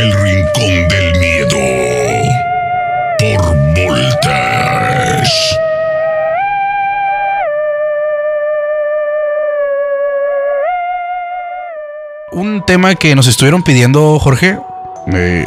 [0.00, 1.58] El Rincón del Miedo.
[3.18, 5.28] Por Voltaire.
[12.32, 14.58] Un tema que nos estuvieron pidiendo, Jorge,
[15.12, 15.46] eh,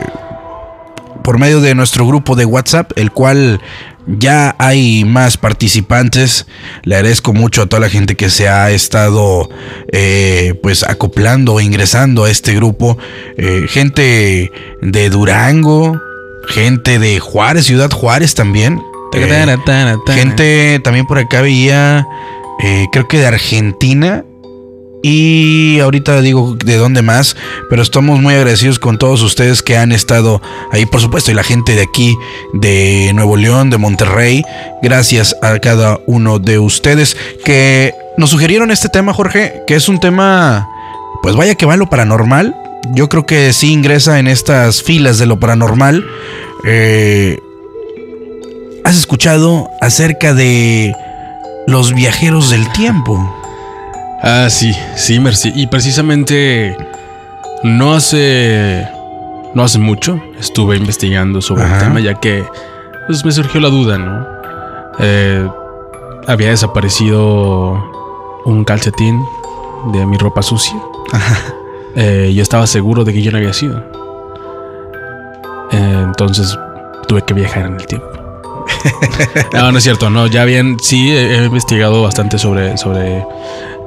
[1.23, 3.59] por medio de nuestro grupo de WhatsApp, el cual
[4.07, 6.45] ya hay más participantes.
[6.83, 9.49] Le agradezco mucho a toda la gente que se ha estado
[9.91, 12.97] eh, pues acoplando, ingresando a este grupo.
[13.37, 15.99] Eh, gente de Durango,
[16.49, 18.81] gente de Juárez, Ciudad Juárez también.
[19.13, 19.57] Eh,
[20.07, 22.07] gente también por acá veía,
[22.63, 24.25] eh, creo que de Argentina.
[25.05, 27.35] Y ahorita digo de dónde más,
[27.69, 31.43] pero estamos muy agradecidos con todos ustedes que han estado ahí, por supuesto, y la
[31.43, 32.15] gente de aquí,
[32.53, 34.43] de Nuevo León, de Monterrey.
[34.81, 39.99] Gracias a cada uno de ustedes que nos sugirieron este tema, Jorge, que es un
[39.99, 40.69] tema,
[41.21, 42.55] pues vaya que va lo paranormal.
[42.93, 46.05] Yo creo que sí ingresa en estas filas de lo paranormal.
[46.63, 47.39] Eh,
[48.85, 50.95] ¿Has escuchado acerca de
[51.67, 53.42] los viajeros del tiempo?
[54.23, 55.51] Ah, sí, sí, Mercy.
[55.53, 56.77] Y precisamente
[57.63, 58.87] no hace.
[59.53, 61.77] No hace mucho estuve investigando sobre Ajá.
[61.77, 62.43] el tema, ya que
[63.05, 64.25] pues, me surgió la duda, ¿no?
[64.97, 65.47] Eh,
[66.25, 69.23] había desaparecido un calcetín
[69.91, 70.75] de mi ropa sucia.
[71.95, 73.77] Eh, yo estaba seguro de que yo no había sido.
[75.71, 76.57] Eh, entonces
[77.07, 78.07] tuve que viajar en el tiempo.
[79.53, 83.23] no, no es cierto, no, ya bien, sí, he, he investigado bastante sobre, sobre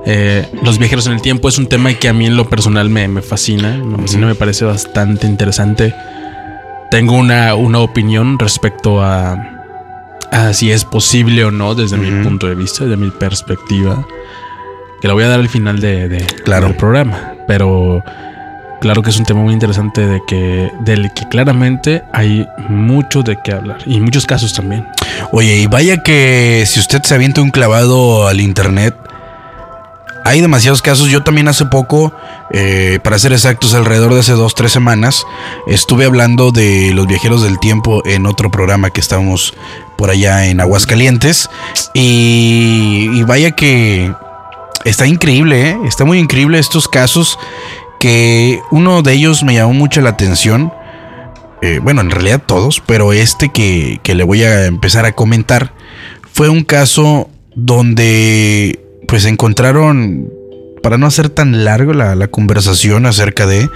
[0.07, 1.49] eh, los viajeros en el tiempo.
[1.49, 4.35] Es un tema que a mí en lo personal me, me fascina, me fascina, me
[4.35, 5.95] parece bastante interesante.
[6.91, 9.37] Tengo una, una opinión respecto a,
[10.31, 14.07] a si es posible o no desde mi punto de vista, desde mi perspectiva,
[15.01, 16.69] que la voy a dar al final de, de- Claro.
[16.69, 18.03] del programa, pero
[18.81, 23.37] claro que es un tema muy interesante de que del que claramente hay mucho de
[23.43, 24.87] qué hablar y muchos casos también.
[25.33, 28.95] Oye, y vaya que si usted se avienta un clavado al internet,
[30.27, 31.09] hay demasiados casos.
[31.09, 32.13] Yo también hace poco,
[32.53, 35.25] eh, para ser exactos, alrededor de hace dos, tres semanas,
[35.69, 39.55] estuve hablando de los viajeros del tiempo en otro programa que estábamos
[39.97, 41.49] por allá en Aguascalientes.
[41.95, 44.13] Y, y vaya que
[44.85, 45.79] está increíble, ¿eh?
[45.87, 47.39] está muy increíble estos casos
[48.01, 50.73] que uno de ellos me llamó mucho la atención.
[51.63, 55.73] Eh, bueno, en realidad todos, pero este que, que le voy a empezar a comentar
[56.33, 60.33] fue un caso donde pues encontraron,
[60.83, 63.69] para no hacer tan largo la, la conversación acerca de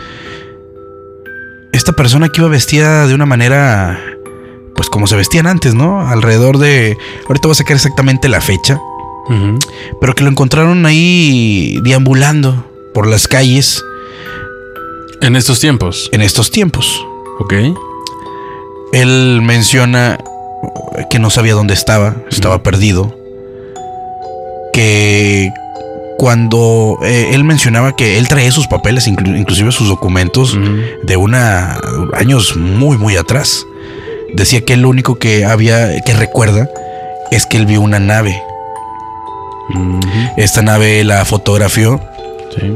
[1.73, 3.99] esta persona que iba vestida de una manera,
[4.75, 6.07] pues como se vestían antes, ¿no?
[6.09, 6.97] Alrededor de,
[7.29, 8.81] ahorita voy a sacar exactamente la fecha,
[10.01, 13.81] pero que lo encontraron ahí deambulando por las calles
[15.21, 16.09] En estos tiempos.
[16.13, 17.07] en estos tiempos.
[17.39, 17.55] Ok.
[18.93, 20.19] Él menciona
[21.11, 23.17] que no sabía dónde estaba, estaba perdido.
[24.81, 25.53] Que
[26.17, 30.57] cuando eh, él mencionaba que él traía sus papeles, inclu- inclusive sus documentos,
[31.03, 31.79] de una
[32.15, 33.67] años muy muy atrás.
[34.33, 36.67] Decía que lo único que había que recuerda
[37.31, 38.43] es que él vio una nave.
[40.39, 42.01] Esta nave la fotografió
[42.59, 42.73] Sí.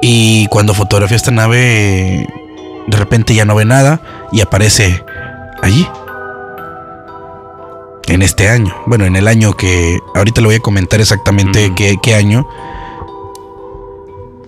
[0.00, 2.24] y cuando fotografía esta nave
[2.86, 5.02] de repente ya no ve nada y aparece
[5.60, 5.88] allí.
[8.08, 8.74] En este año.
[8.86, 12.46] Bueno, en el año que ahorita le voy a comentar exactamente qué, qué año.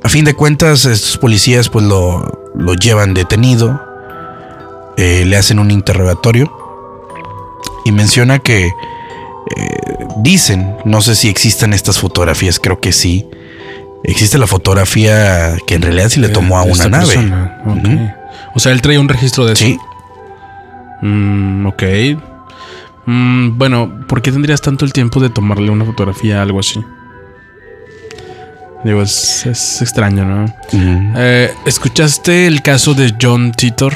[0.02, 3.80] A fin de cuentas, estos policías pues lo, lo llevan detenido.
[4.96, 6.52] eh, le hacen un interrogatorio.
[7.86, 8.72] Y menciona que eh,
[10.18, 13.26] dicen, no sé si existen estas fotografías, creo que sí.
[14.04, 17.06] Existe la fotografía que en realidad sí le tomó a una nave.
[17.06, 17.62] persona.
[17.66, 17.76] Ok.
[17.76, 18.10] Ujú.
[18.54, 19.64] O sea, él traía un registro de eso.
[19.64, 19.78] Sí.
[21.02, 21.82] Mm, ok.
[23.06, 26.82] Mm, bueno, ¿por qué tendrías tanto el tiempo de tomarle una fotografía a algo así?
[28.84, 30.46] Digo, es, es extraño, ¿no?
[31.16, 33.94] Eh, ¿Escuchaste el caso de John Titor?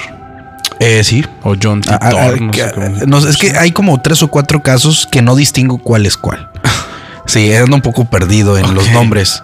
[0.80, 1.24] Eh, sí.
[1.42, 4.00] O John Ah, Titor, ah, no que- sé cómo se no, es que hay como
[4.00, 6.50] tres o cuatro casos que no distingo cuál es cuál.
[7.26, 9.42] Sí, ando un poco perdido en los nombres.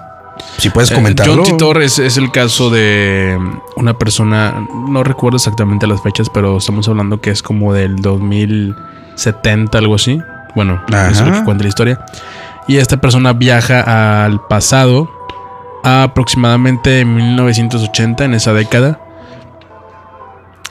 [0.56, 1.34] Si puedes Eh, comentarlo.
[1.36, 3.38] John Titor es, es el caso de
[3.76, 7.96] una persona, no recuerdo exactamente las fechas, pero estamos hablando que es como del
[9.14, 10.20] 2070, algo así.
[10.54, 12.04] Bueno, eso es lo que cuenta la historia.
[12.68, 15.10] Y esta persona viaja al pasado,
[15.82, 19.00] a aproximadamente en 1980, en esa década.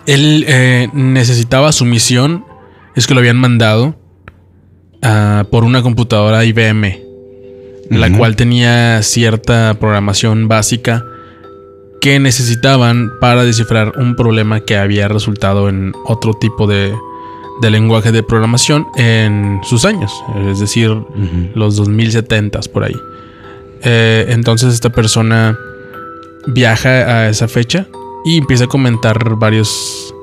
[0.06, 2.46] Él eh, necesitaba su misión,
[2.96, 3.96] es que lo habían mandado
[5.02, 7.04] ah, por una computadora IBM
[7.90, 11.06] la cual tenía cierta programación básica
[12.02, 16.94] que necesitaban para descifrar un problema que había resultado en otro tipo de,
[17.62, 20.12] de lenguaje de programación en sus años,
[20.50, 20.92] es decir,
[21.54, 22.96] los 2070 por ahí.
[23.84, 25.58] Eh, entonces esta persona
[26.48, 27.88] viaja a esa fecha
[28.26, 30.14] y empieza a comentar varios,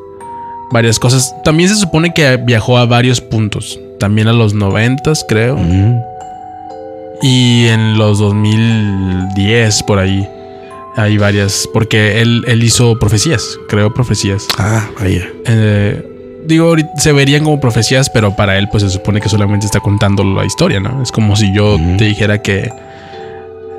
[0.72, 1.34] varias cosas.
[1.44, 5.58] También se supone que viajó a varios puntos, también a los 90 creo.
[7.22, 10.26] Y en los 2010 por ahí
[10.96, 14.48] hay varias, porque él, él hizo profecías, creo profecías.
[14.58, 15.30] Ah, vaya.
[15.44, 16.09] Eh,
[16.50, 20.22] digo, se verían como profecías, pero para él pues se supone que solamente está contando
[20.24, 21.02] la historia, ¿no?
[21.02, 22.70] Es como si yo te dijera que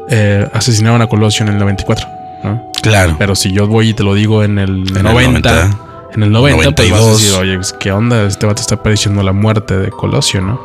[0.09, 2.07] eh, asesinaron a Colosio en el 94,
[2.43, 2.71] ¿no?
[2.81, 3.15] Claro.
[3.17, 5.69] Pero si yo voy y te lo digo en el, En el 90,
[6.13, 7.21] en el 90, pues vas a 92.
[7.21, 8.23] decir, oye, ¿qué onda?
[8.25, 10.59] Este vato está pareciendo la muerte de Colosio, ¿no?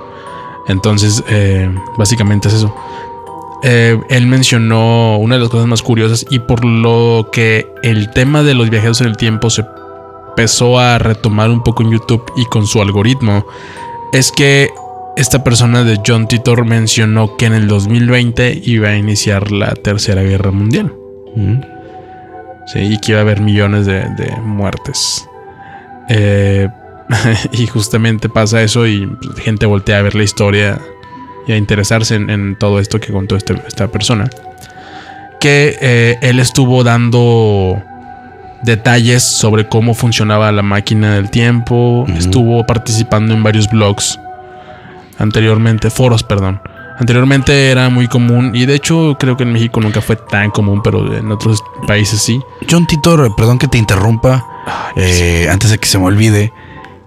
[0.68, 2.74] Entonces, eh, básicamente es eso.
[3.62, 8.42] Eh, él mencionó una de las cosas más curiosas y por lo que el tema
[8.42, 9.64] de los viajeros en el tiempo se
[10.36, 13.46] empezó a retomar un poco en YouTube y con su algoritmo,
[14.12, 14.68] es que
[15.16, 20.22] esta persona de John Titor mencionó que en el 2020 iba a iniciar la Tercera
[20.22, 20.92] Guerra Mundial.
[22.66, 25.26] Sí, y que iba a haber millones de, de muertes.
[26.10, 26.68] Eh,
[27.52, 30.78] y justamente pasa eso y pues, gente voltea a ver la historia
[31.46, 34.28] y a interesarse en, en todo esto que contó este- esta persona.
[35.40, 37.82] Que eh, él estuvo dando
[38.66, 42.04] detalles sobre cómo funcionaba la máquina del tiempo.
[42.08, 44.18] Estuvo participando en varios blogs
[45.18, 46.60] anteriormente, foros, perdón.
[46.98, 50.80] Anteriormente era muy común y de hecho creo que en México nunca fue tan común,
[50.82, 52.40] pero en otros países sí.
[52.70, 54.44] John Titor, perdón que te interrumpa,
[54.96, 56.52] eh, antes de que se me olvide.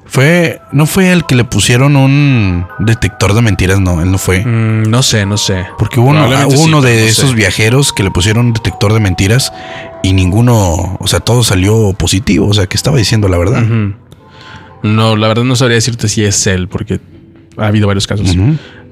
[0.09, 4.44] Fue, no fue el que le pusieron un detector de mentiras, no, él no fue.
[4.44, 5.65] Mm, no sé, no sé.
[5.77, 7.07] Porque hubo uno, hubo uno de no sé.
[7.07, 9.53] esos viajeros que le pusieron un detector de mentiras
[10.01, 13.63] y ninguno, o sea, todo salió positivo, o sea, que estaba diciendo la verdad.
[14.81, 17.00] No, la verdad no sabría decirte si es él, porque
[17.57, 18.35] ha habido varios casos.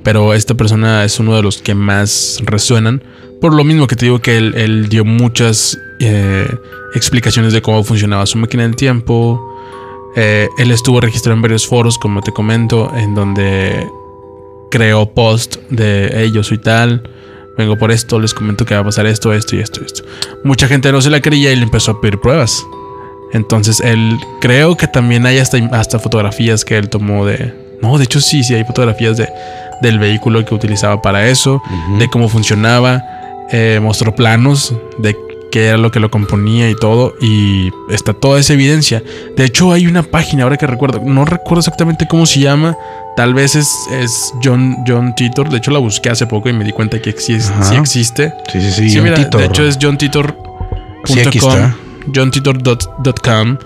[0.03, 3.01] Pero esta persona es uno de los que más resuenan.
[3.41, 6.47] Por lo mismo que te digo que él, él dio muchas eh,
[6.93, 9.56] explicaciones de cómo funcionaba su máquina del tiempo.
[10.19, 13.87] Eh, él estuvo registrado en varios foros, como te comento, en donde
[14.71, 17.07] creó post de hey, yo soy tal,
[17.55, 20.03] vengo por esto, les comento que va a pasar esto, esto y esto y esto.
[20.43, 22.65] Mucha gente no se la creía y le empezó a pedir pruebas.
[23.31, 27.53] Entonces él creo que también hay hasta, hasta fotografías que él tomó de...
[27.81, 29.29] No, de hecho sí, sí hay fotografías de,
[29.83, 31.61] del vehículo que utilizaba para eso,
[31.99, 33.03] de cómo funcionaba.
[33.51, 35.15] eh, mostró planos de
[35.57, 37.15] qué era lo que lo componía y todo.
[37.19, 39.01] Y está toda esa evidencia.
[39.35, 42.77] De hecho hay una página, ahora que recuerdo, no recuerdo exactamente cómo se llama.
[43.15, 45.49] Tal vez es, es John, John Titor.
[45.49, 47.37] De hecho la busqué hace poco y me di cuenta que sí,
[47.73, 48.33] existe.
[48.51, 48.89] Sí, sí, sí.
[48.89, 49.41] Sí, John mira, Titor.
[49.41, 50.35] de hecho es johntitor.com,
[51.05, 51.75] Sí, aquí está.
[52.13, 53.57] johntitor.com,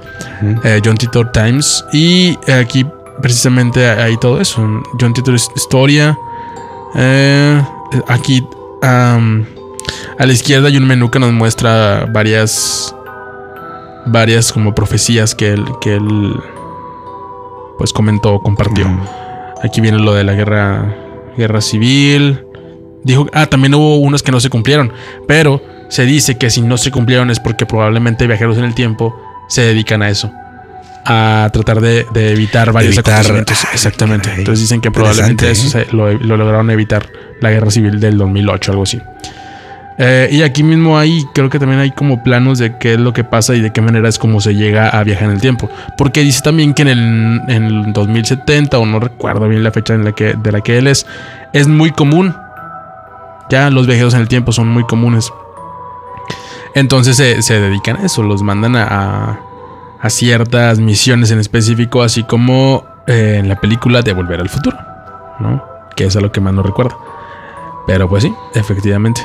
[0.64, 1.84] eh, John Titor Times.
[1.92, 2.86] Y aquí
[3.22, 4.62] precisamente hay todo eso.
[5.00, 6.18] John Titor historia.
[6.96, 7.62] Eh,
[8.08, 8.42] aquí
[10.18, 12.96] a la izquierda hay un menú que nos muestra varias
[14.06, 16.34] varias como profecías que él que él
[17.78, 18.88] pues comentó, compartió.
[19.64, 20.96] Aquí viene lo de la guerra
[21.38, 22.46] guerra civil.
[23.04, 24.92] Dijo, ah, también hubo unos que no se cumplieron,
[25.28, 29.16] pero se dice que si no se cumplieron es porque probablemente viajeros en el tiempo
[29.50, 30.32] se dedican a eso.
[31.04, 33.66] A tratar de, de evitar varios evitar- acontecimientos.
[33.74, 34.30] Exactamente.
[34.38, 37.08] Entonces dicen que probablemente eso se- lo, lo lograron evitar
[37.40, 39.00] la guerra civil del 2008, algo así.
[40.04, 43.14] Eh, y aquí mismo hay, creo que también hay como planos de qué es lo
[43.14, 45.70] que pasa y de qué manera es como se llega a viajar en el tiempo.
[45.96, 49.94] Porque dice también que en el, en el 2070, o no recuerdo bien la fecha
[49.94, 51.06] en la que, de la que él es,
[51.54, 52.36] es muy común.
[53.52, 55.32] Ya los viajeros en el tiempo son muy comunes.
[56.74, 59.38] Entonces se, se dedican a eso, los mandan a,
[60.02, 64.78] a- ciertas misiones en específico, así como eh, en la película de Volver al Futuro,
[65.40, 65.64] ¿no?
[65.96, 66.98] Que es a lo que más no recuerdo.
[67.86, 69.22] Pero pues sí, efectivamente.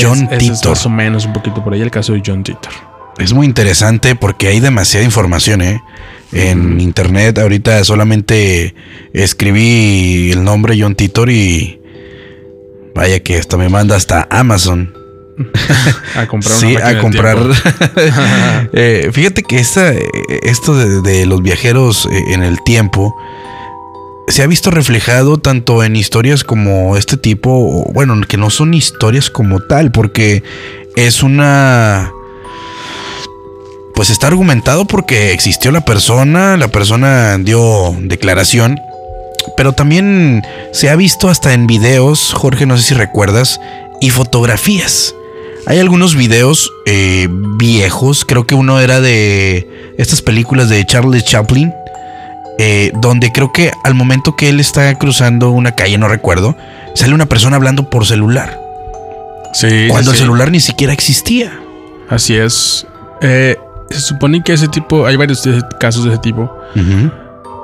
[0.00, 0.70] John ese es Titor.
[0.70, 2.72] más o menos un poquito por ahí el caso de John Titor.
[3.18, 5.80] Es muy interesante porque hay demasiada información, ¿eh?
[6.32, 8.74] En internet ahorita solamente
[9.12, 11.80] escribí el nombre John Titor y
[12.94, 14.92] vaya que hasta me manda hasta Amazon.
[16.16, 17.38] A comprar una sí, a comprar.
[18.72, 20.04] Eh, fíjate que esta, eh,
[20.42, 23.14] esto de, de los viajeros eh, en el tiempo
[24.28, 29.30] se ha visto reflejado tanto en historias como este tipo, bueno, que no son historias
[29.30, 30.42] como tal, porque
[30.96, 32.12] es una...
[33.94, 38.80] Pues está argumentado porque existió la persona, la persona dio declaración,
[39.56, 43.60] pero también se ha visto hasta en videos, Jorge, no sé si recuerdas,
[44.00, 45.14] y fotografías.
[45.66, 51.72] Hay algunos videos eh, viejos, creo que uno era de estas películas de Charles Chaplin,
[52.58, 56.56] eh, donde creo que al momento que él está cruzando una calle, no recuerdo,
[56.94, 58.60] sale una persona hablando por celular.
[59.52, 59.86] Sí.
[59.88, 61.52] Cuando sí, el celular ni siquiera existía.
[62.08, 62.86] Así es.
[63.20, 63.56] Eh,
[63.90, 65.48] se supone que ese tipo, hay varios
[65.80, 66.50] casos de ese tipo.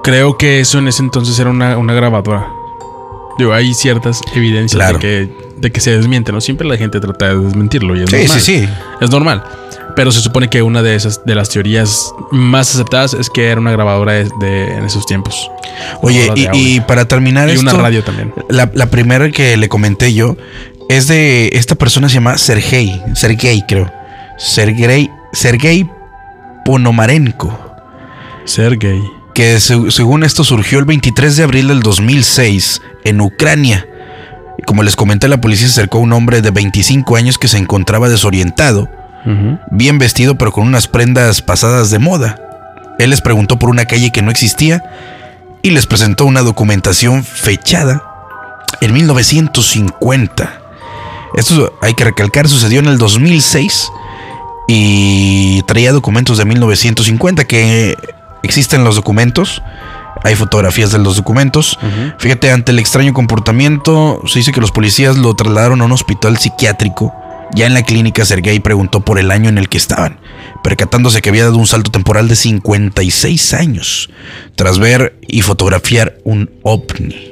[0.02, 2.46] Creo que eso en ese entonces era una, una grabadora.
[3.40, 4.98] Digo, hay ciertas evidencias Claro.
[4.98, 6.40] de, que, de que se desmiente, ¿no?
[6.40, 8.40] Siempre la gente trata de desmentirlo y es Sí, normal.
[8.40, 8.68] sí, sí.
[9.00, 9.42] Es normal.
[9.96, 13.60] Pero se supone que una de esas de las teorías más aceptadas es que era
[13.60, 15.50] una grabadora de, de- en esos tiempos.
[16.00, 18.32] Oye, y, para terminar y esto, una radio también.
[18.48, 20.36] La, la primera que le comenté yo
[20.88, 23.90] es de esta persona se llama Sergei, Sergei creo.
[24.38, 25.88] Sergei, Sergei
[26.64, 27.58] Ponomarenko,
[28.44, 29.02] Ser gay.
[29.34, 33.86] que se- según esto surgió el 23 de abril del 2006 en Ucrania.
[34.66, 37.58] Como les comenté, la policía se acercó a un hombre de 25 años que se
[37.58, 38.88] encontraba desorientado,
[39.70, 42.38] bien vestido pero con unas prendas pasadas de moda.
[42.98, 44.82] Él les preguntó por una calle que no existía
[45.62, 48.02] y les presentó una documentación fechada
[48.80, 50.60] en 1950.
[51.34, 53.90] Esto hay que recalcar, sucedió en el 2006
[54.68, 57.96] y traía documentos de 1950 que
[58.42, 59.62] existen los documentos.
[60.22, 61.78] Hay fotografías de los documentos.
[62.18, 66.36] Fíjate, ante el extraño comportamiento, se dice que los policías lo trasladaron a un hospital
[66.38, 67.14] psiquiátrico.
[67.54, 70.20] Ya en la clínica, Sergei preguntó por el año en el que estaban,
[70.62, 74.08] percatándose que había dado un salto temporal de 56 años,
[74.54, 77.30] tras ver y fotografiar un ovni.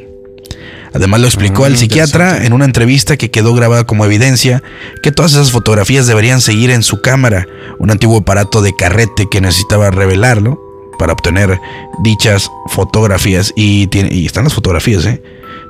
[0.95, 2.47] Además lo explicó Ah, al psiquiatra interesante.
[2.47, 4.63] en una entrevista que quedó grabada como evidencia
[5.03, 7.47] que todas esas fotografías deberían seguir en su cámara,
[7.79, 10.59] un antiguo aparato de carrete que necesitaba revelarlo
[10.99, 11.61] para obtener
[12.03, 15.23] dichas fotografías y, tiene, y están las fotografías, ¿eh?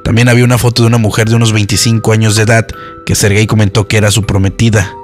[0.04, 2.66] También había una foto de una mujer de unos 25 años de edad
[3.04, 4.94] que Sergei comentó que era su prometida,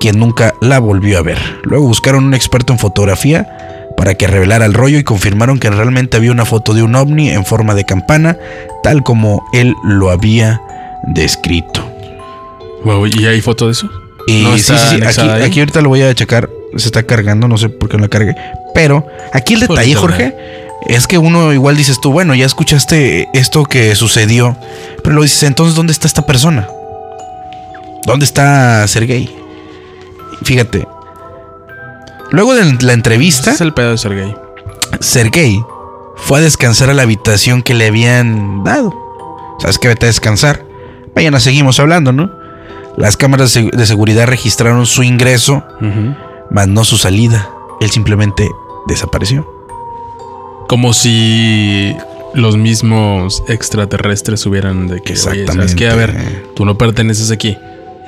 [0.00, 1.38] quien nunca la volvió a ver.
[1.64, 3.48] Luego buscaron un experto en fotografía
[3.96, 7.30] para que revelara el rollo y confirmaron que realmente había una foto de un ovni
[7.30, 8.36] en forma de campana,
[8.82, 10.60] tal como él lo había
[11.14, 11.88] descrito.
[12.84, 13.88] Wow, ¿y hay foto de eso?
[14.26, 16.48] Y ¿No sí, sí, sí, aquí, aquí ahorita lo voy a checar.
[16.76, 18.34] Se está cargando, no sé por qué no la cargue.
[18.74, 19.94] Pero aquí el detalle.
[19.94, 20.34] Jorge,
[20.86, 24.56] es que uno igual dices tú, bueno, ya escuchaste esto que sucedió.
[25.02, 26.68] Pero lo dices, entonces, ¿dónde está esta persona?
[28.06, 29.34] ¿Dónde está Sergei?
[30.42, 30.86] Fíjate.
[32.30, 34.34] Luego de la entrevista, es el pedo de ser gay.
[35.00, 35.62] Sergei
[36.16, 38.92] fue a descansar a la habitación que le habían dado.
[39.60, 39.88] ¿Sabes qué?
[39.88, 40.64] Vete a descansar.
[41.14, 42.30] Mañana seguimos hablando, ¿no?
[42.96, 46.14] Las cámaras de seguridad registraron su ingreso, Ujú.
[46.54, 47.50] Mas no su salida.
[47.80, 48.48] Él simplemente
[48.86, 49.44] desapareció.
[50.68, 51.94] Como si
[52.32, 55.88] los mismos extraterrestres hubieran de que, oye, ¿sabes qué?
[55.88, 57.58] A ver, tú no perteneces aquí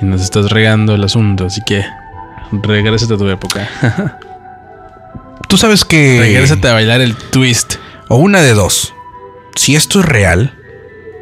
[0.01, 1.85] y nos estás regando el asunto, así que
[2.51, 3.69] regrésate a tu época.
[5.49, 6.17] Tú sabes que...
[6.19, 7.75] regrésate a bailar el twist.
[8.07, 8.93] O una de dos.
[9.55, 10.53] Si esto es real,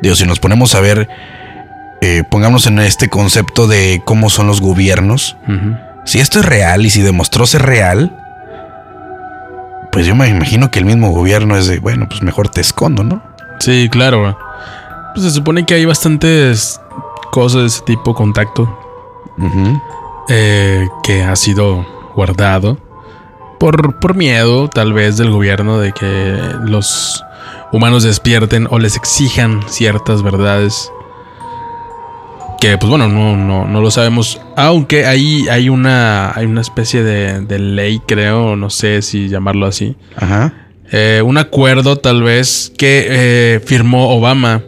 [0.01, 1.09] digo, si nos ponemos a ver,
[2.01, 5.37] eh, pongámonos en este concepto de cómo son los gobiernos.
[5.47, 5.75] Ujú.
[6.05, 8.15] Si esto es real y si demostró ser real,
[9.91, 13.03] pues yo me imagino que el mismo gobierno es de, bueno, pues mejor te escondo,
[13.03, 13.21] ¿no?
[13.59, 14.37] Sí, claro.
[15.13, 16.79] Pues se supone que hay bastantes
[17.31, 18.79] cosas de ese tipo, contacto,
[20.29, 21.85] eh, que ha sido
[22.15, 22.77] guardado
[23.59, 27.23] por, por miedo tal vez del gobierno de que los
[27.71, 30.91] humanos despierten o les exijan ciertas verdades
[32.59, 37.03] que pues bueno no, no, no lo sabemos aunque ahí hay una hay una especie
[37.03, 40.53] de, de ley creo no sé si llamarlo así Ajá.
[40.91, 44.61] eh, un acuerdo tal vez que eh, firmó Obama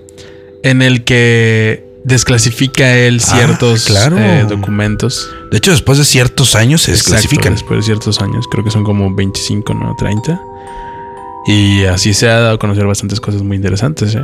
[0.64, 4.18] en el que desclasifica él Ah, ciertos claro.
[4.18, 5.30] eh, documentos.
[5.52, 7.54] De hecho, después de ciertos años se Exacto, desclasifican.
[7.54, 9.94] después de ciertos años, creo que son como 25, ¿no?
[9.98, 10.40] 30.
[11.48, 14.22] Y así se ha dado a conocer bastantes cosas muy interesantes, ¿eh?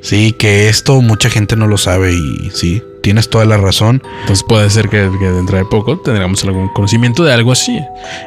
[0.00, 4.02] Sí, que esto mucha gente no lo sabe y sí, tienes toda la razón.
[4.20, 7.78] Entonces puede ser que, que dentro de poco tengamos algún conocimiento de algo así.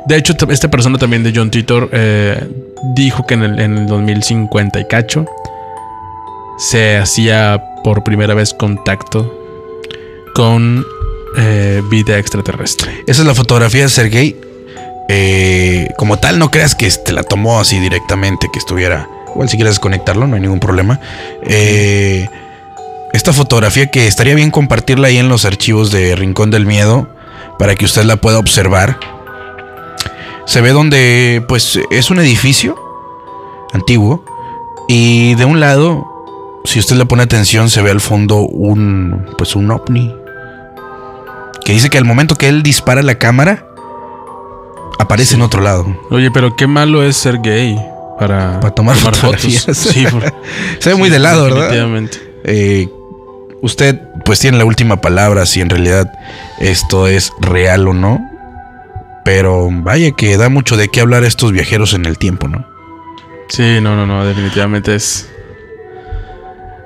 [0.06, 2.48] De hecho, esta persona también de John Titor eh,
[2.96, 5.26] dijo que en el, en el 2050 y cacho
[6.58, 9.34] se hacía por primera vez contacto
[10.34, 10.86] con
[11.38, 13.04] eh, vida extraterrestre.
[13.08, 14.36] Esa es la fotografía de Sergei.
[15.10, 19.08] Eh, como tal, no creas que te la tomó así directamente, que estuviera.
[19.38, 21.00] Igual si quieres desconectarlo, no hay ningún problema.
[21.44, 22.28] Eh,
[23.14, 27.08] esta fotografía que estaría bien compartirla ahí en los archivos de Rincón del Miedo
[27.60, 29.00] para que usted la pueda observar.
[30.48, 32.76] Se ve donde, pues, es un edificio
[33.74, 34.24] antiguo
[34.88, 36.04] y de un lado,
[36.66, 40.16] si usted le pone atención, se ve al fondo un, pues, un ovni
[41.64, 43.68] Que dice que al momento que él dispara la cámara,
[44.98, 45.86] aparece en otro lado.
[46.10, 47.78] Oye, pero qué malo es ser gay
[48.20, 49.66] para, Para tomar fotografías.
[49.74, 50.34] Sí, por-
[50.80, 51.60] Se ve muy de lado, ¿verdad?
[51.70, 52.18] definitivamente.
[52.44, 52.88] Eh,
[53.62, 56.12] usted pues tiene la última palabra si en realidad
[56.60, 58.20] esto es real o no.
[59.26, 62.66] Pero vaya que da mucho de qué hablar estos viajeros en el tiempo, ¿no?
[63.50, 65.30] Sí, no, no, no, definitivamente es.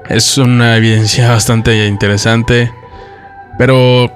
[0.09, 2.71] Es una evidencia bastante interesante.
[3.57, 4.11] Pero.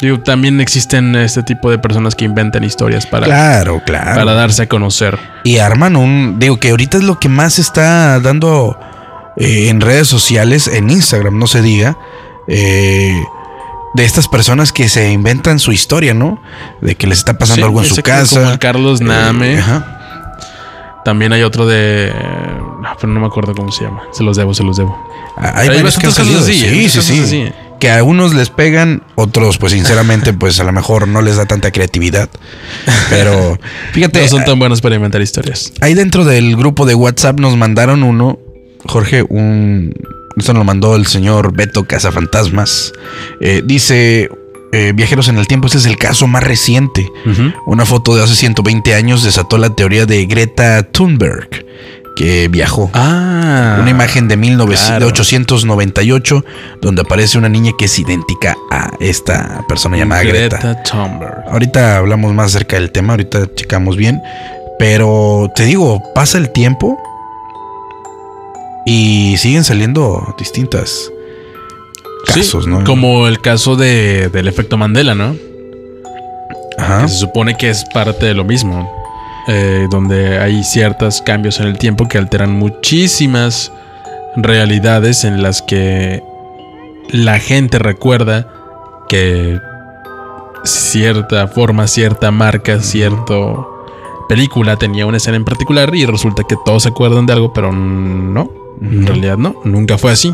[0.00, 4.14] Digo, también existen este tipo de personas que inventan historias para, Claro, claro.
[4.16, 5.18] para darse a conocer.
[5.44, 6.38] Y arman un.
[6.38, 8.78] Digo que ahorita es lo que más está dando
[9.36, 11.96] eh, en redes sociales, en Instagram, no se diga.
[12.48, 13.14] eh,
[13.92, 16.40] de estas personas que se inventan su historia, ¿no?
[16.80, 18.52] De que les está pasando Sí, algo en su como casa.
[18.52, 19.54] el Carlos Name.
[19.54, 20.38] Eh, ajá.
[21.04, 22.12] También hay otro de.
[22.84, 24.02] ah, pero no me acuerdo cómo se llama.
[24.12, 24.96] Se los debo, se los debo.
[25.36, 26.38] Ah, Hay, hay varios que han salido.
[26.40, 27.20] así, sí, sí, sí.
[27.20, 27.52] así.
[27.80, 31.46] Que a unos les pegan, otros, pues sinceramente, pues a lo mejor no les da
[31.46, 32.28] tanta creatividad.
[33.08, 33.58] Pero
[33.92, 35.72] fíjate, No son tan buenos para inventar historias.
[35.80, 38.38] ahí dentro del grupo de WhatsApp nos mandaron uno,
[38.86, 39.94] Jorge, un.
[40.36, 42.92] Esto nos lo mandó el señor Beto Cazafantasmas.
[43.40, 44.28] Eh, dice.
[44.72, 47.08] eh, viajeros en el tiempo, este es el caso más reciente.
[47.66, 51.48] Una foto de hace 120 años desató la teoría de Greta Thunberg,
[52.20, 52.90] que viajó.
[52.92, 53.78] Ah.
[53.80, 54.66] Una imagen de claro.
[54.66, 56.44] 1898
[56.82, 60.58] donde aparece una niña que es idéntica a esta persona llamada Greta.
[60.58, 61.44] Greta Thunberg.
[61.50, 64.20] Ahorita hablamos más acerca del tema, ahorita checamos bien.
[64.78, 66.98] Pero te digo, pasa el tiempo
[68.84, 71.10] y siguen saliendo distintas
[72.26, 72.84] casos, Sí, ¿no?
[72.84, 75.36] Como el caso de, del efecto Mandela, ¿no?
[76.76, 77.02] Ajá.
[77.02, 78.99] Que se supone que es parte de lo mismo.
[79.52, 83.72] Eh, donde hay ciertos cambios en el tiempo que alteran muchísimas
[84.36, 86.22] realidades en las que
[87.10, 88.46] la gente recuerda
[89.08, 89.58] que
[90.62, 93.34] cierta forma, cierta marca, cierta
[94.28, 97.72] película tenía una escena en particular y resulta que todos se acuerdan de algo, pero
[97.72, 98.48] no,
[98.80, 100.32] en realidad no, nunca fue así.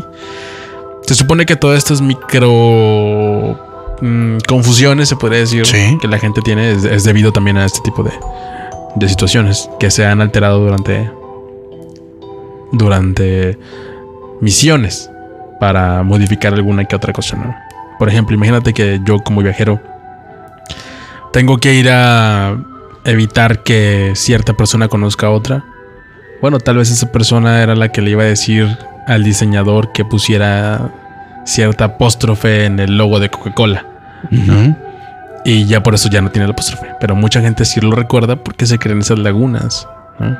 [1.01, 3.57] Se supone que todas estas micro
[3.99, 5.97] mm, confusiones, se podría decir, Sí.
[5.99, 8.11] que la gente tiene es, es debido también a este tipo de,
[8.99, 11.09] de situaciones que se han alterado durante
[12.71, 13.57] durante
[14.41, 15.09] misiones
[15.59, 17.55] para modificar alguna que otra cosa, ¿no?
[17.97, 19.81] Por ejemplo, imagínate que yo como viajero
[21.31, 22.57] tengo que ir a
[23.05, 25.63] evitar que cierta persona conozca a otra.
[26.41, 30.05] Bueno, tal vez esa persona era la que le iba a decir al diseñador que
[30.05, 30.91] pusiera
[31.45, 33.85] cierta apóstrofe en el logo de Coca-Cola.
[35.47, 36.87] Y ya por eso ya no tiene el apóstrofe.
[36.99, 39.87] Pero mucha gente sí lo recuerda porque se creen esas lagunas.
[40.19, 40.37] ¿no?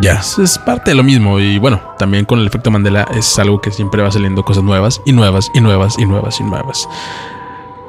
[0.00, 0.14] Ya.
[0.14, 1.38] Es, es parte de lo mismo.
[1.38, 5.00] Y bueno, también con el efecto Mandela es algo que siempre va saliendo cosas nuevas
[5.06, 6.88] y nuevas y nuevas y nuevas y nuevas.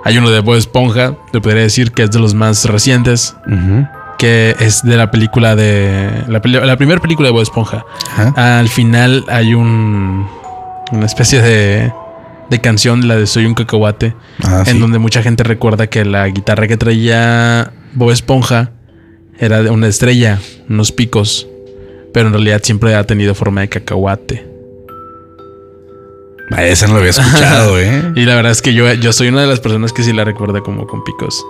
[0.06, 3.36] Hay uno de Bob Esponja, te podría decir que es de los más recientes,
[4.20, 6.24] que es de la película de.
[6.28, 7.84] La, primera película de Bob Esponja.
[8.36, 10.28] Al final hay un.
[10.92, 11.92] Una especie de.
[12.50, 14.80] De canción, la de Soy un cacahuate, Ah, en sí.
[14.80, 18.72] donde mucha gente recuerda que la guitarra que traía Bob Esponja
[19.38, 21.48] era de una estrella, unos picos,
[22.14, 24.46] pero en realidad siempre ha tenido forma de cacahuate.
[26.52, 28.12] Ah, esa no lo había escuchado, ¿eh?
[28.16, 30.26] Y la verdad es que yo, yo soy una de las personas que sí la
[30.26, 31.46] recuerda como con picos.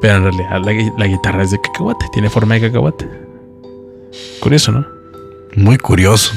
[0.00, 3.06] Pero en realidad la, la guitarra es de cacahuate, tiene forma de cacahuate.
[4.40, 4.86] Curioso, ¿no?
[5.56, 6.32] Muy curioso.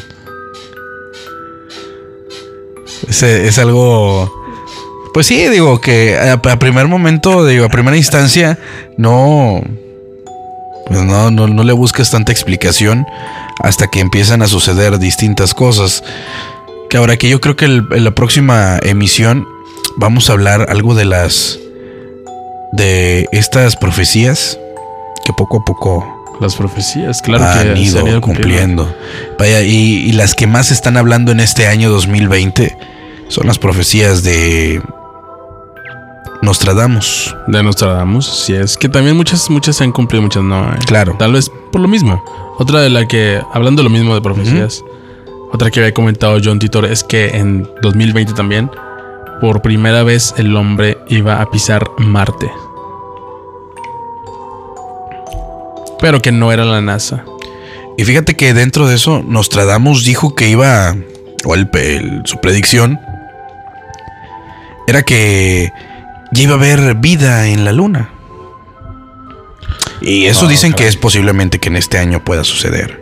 [3.08, 4.32] Es, es algo.
[5.14, 8.60] Pues sí, digo que a, primer momento, digo, a primera instancia,
[8.98, 9.62] no.
[10.88, 13.06] Pues no, no, no le buscas tanta explicación
[13.60, 16.04] hasta que empiezan a suceder distintas cosas.
[16.90, 19.46] Que ahora que yo creo que en la próxima emisión
[19.98, 21.60] vamos a hablar algo de las.
[22.72, 24.58] de estas profecías
[25.26, 28.86] que poco a poco Las profecías, claro han que se han ido cumpliendo.
[28.86, 28.96] cumpliendo.
[29.40, 29.70] Vaya, y,
[30.08, 32.78] y las que más están hablando en este año 2020
[33.30, 34.82] son las profecías de
[36.42, 37.36] Nostradamus.
[37.48, 40.70] De Nostradamus, sí es que también muchas, muchas se han cumplido, muchas no.
[40.72, 40.78] eh.
[40.86, 41.16] Claro.
[41.18, 42.24] Tal vez por lo mismo.
[42.60, 44.84] Otra de la que, hablando lo mismo de profecías,
[45.52, 48.70] otra que había comentado John Titor es que en 2020 también,
[49.42, 52.50] por primera vez el hombre iba a pisar Marte.
[56.00, 57.24] Pero que no era la NASA.
[57.98, 60.96] Y fíjate que dentro de eso, Nostradamus dijo que iba,
[61.46, 63.00] o el- el- su predicción,
[64.88, 65.72] era que
[66.32, 68.10] ya iba a haber vida en la luna.
[70.02, 73.02] Y eso Oh, dicen que es posiblemente que en este año pueda suceder.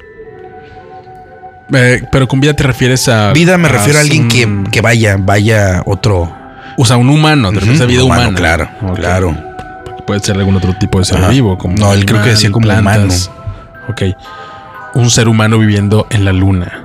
[1.74, 3.34] Eh, pero con vida te refieres a...
[3.34, 6.34] Vida me refiero a alguien que, que vaya, vaya otro,
[6.78, 8.38] O sea, un humano, de repente Ujú, vida humano, humana.
[8.38, 9.38] claro, claro.
[10.06, 11.30] Puede ser algún otro tipo de ser Ajá.
[11.30, 11.58] vivo.
[11.58, 12.68] Como No, él creo que decía como
[13.90, 14.02] Ok.
[14.94, 16.82] Un ser humano viviendo en la luna.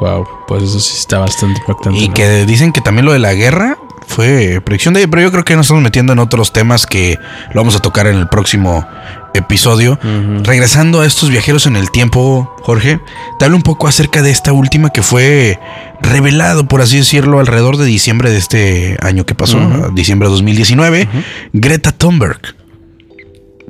[0.00, 1.98] Wow, pues eso sí está bastante impactante.
[1.98, 2.14] Y ¿no?
[2.14, 5.44] que dicen que también lo de la guerra fue predicción de ella, pero yo creo
[5.44, 7.18] que nos estamos metiendo en otros temas que
[7.52, 8.86] lo vamos a tocar en el próximo
[9.34, 9.98] episodio.
[10.44, 12.98] Regresando a estos viajeros en el tiempo, Jorge,
[13.38, 15.58] te hablo un poco acerca de esta última que fue
[16.00, 19.58] revelado, por así decirlo, alrededor de diciembre de este año que pasó,
[19.94, 21.08] diciembre de 2019,
[21.52, 22.40] Greta Thunberg.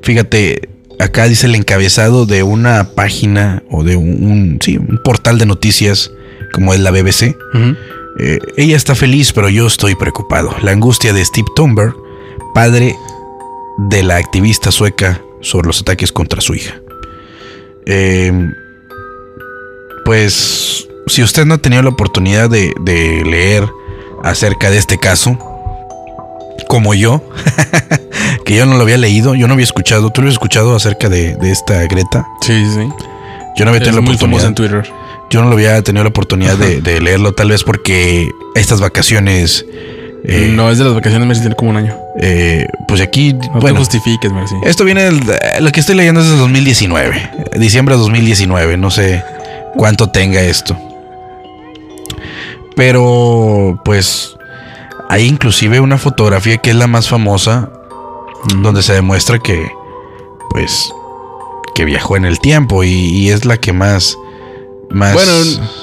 [0.03, 0.68] Fíjate,
[1.01, 5.46] acá dice el encabezado de una página o de un, un- sí, un portal de
[5.46, 6.11] noticias
[6.53, 7.35] como es la BBC.
[8.19, 10.55] Eh, ella está feliz, pero yo estoy preocupado.
[10.63, 11.95] La angustia de Steve Thunberg,
[12.55, 12.97] padre
[13.79, 16.81] de la activista sueca sobre los ataques contra su hija.
[17.85, 18.33] Eh,
[20.05, 23.69] pues, si usted no ha tenido la oportunidad de, de leer
[24.23, 25.39] acerca de este caso,
[26.69, 27.23] como yo,
[28.45, 31.09] que yo no lo había leído, yo no había escuchado, ¿tú lo habías escuchado acerca
[31.09, 32.27] de, de esta Greta?
[32.41, 32.89] Sí, sí.
[33.57, 34.47] Yo no había Es tenido la muy oportunidad.
[34.47, 34.93] en Twitter.
[35.31, 39.65] Yo no lo había tenido la oportunidad de, de leerlo, tal vez porque estas vacaciones.
[40.25, 41.95] eh, no es de las vacaciones, Mercy tiene como un año.
[42.21, 44.55] eh, pues aquí, No bueno, te justifiques, Mercy.
[44.65, 45.21] esto viene, del-
[45.61, 47.17] lo que estoy leyendo es de 2019,
[47.53, 49.23] eh, diciembre de 2019, no sé
[49.75, 50.77] cuánto tenga esto.
[52.77, 54.37] Pero, pues,
[55.09, 57.71] hay inclusive una fotografía que es la más famosa,
[58.59, 59.67] donde se demuestra que,
[60.51, 60.93] pues,
[61.75, 64.17] que viajó en el tiempo y, y es la que más,
[64.90, 65.12] más.
[65.14, 65.33] Bueno,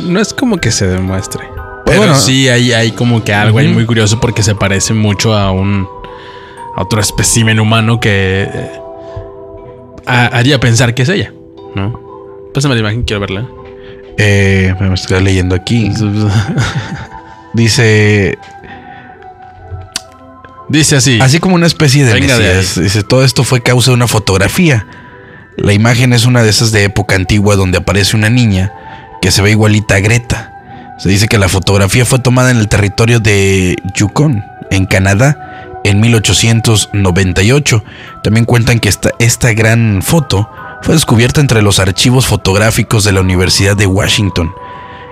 [0.01, 1.43] no es como que se demuestre.
[1.85, 2.15] Pero bueno.
[2.15, 5.87] sí hay, hay como que algo ahí muy curioso porque se parece mucho a un
[6.75, 8.71] a otro espécimen humano que eh,
[10.07, 11.33] ha- haría pensar que es ella,
[11.75, 11.99] ¿no?
[12.53, 13.45] Pásame la imagen, quiero verla.
[14.17, 15.91] Eh, me estoy leyendo aquí.
[17.53, 18.37] Dice,
[20.69, 21.19] Dice así.
[21.21, 22.57] así como una especie de de.
[22.81, 24.87] Dice, todo esto fue causa de una fotografía.
[25.57, 28.71] La imagen es una de esas de época antigua donde aparece una niña
[29.23, 30.51] que se ve igualita a Greta.
[30.99, 36.01] Se dice que la fotografía fue tomada en el territorio de Yukon, en Canadá, en
[36.01, 37.83] 1898.
[38.21, 40.49] También cuentan que esta, esta gran foto
[40.81, 44.53] fue descubierta entre los archivos fotográficos de la Universidad de Washington.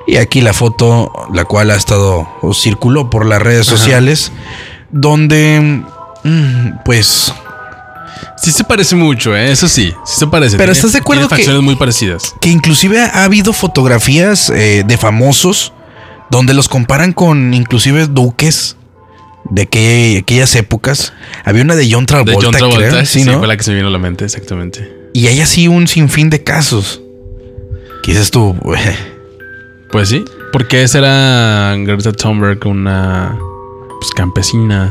[0.08, 3.78] Y aquí la foto, la cual ha estado o circuló por las redes Ajá.
[3.78, 4.34] sociales,
[4.90, 5.84] donde,
[6.26, 7.34] mm, pues,
[8.38, 9.52] Sí se parece mucho, ¿eh?
[9.52, 10.58] Eso sí, sí se parece.
[10.58, 12.34] Pero Tiene- ¿estás de acuerdo tiene que- facciones muy parecidas.
[12.42, 15.74] que inclusive ha habido fotografías eh, de famosos
[16.30, 18.78] donde los comparan con inclusive duques
[19.50, 21.14] de aquella- aquellas épocas.
[21.44, 22.90] Había una de John De Travolta, John Travolta.
[22.90, 23.40] creo, sí, sí, ¿no?
[23.40, 25.10] fue la que se me vino a la mente, exactamente.
[25.14, 27.02] Y hay así un sinfín de casos.
[28.04, 28.56] ¿Qué dices tú?
[29.92, 33.38] Pues sí, porque esa era Greta Thunberg, una
[34.00, 34.90] pues, campesina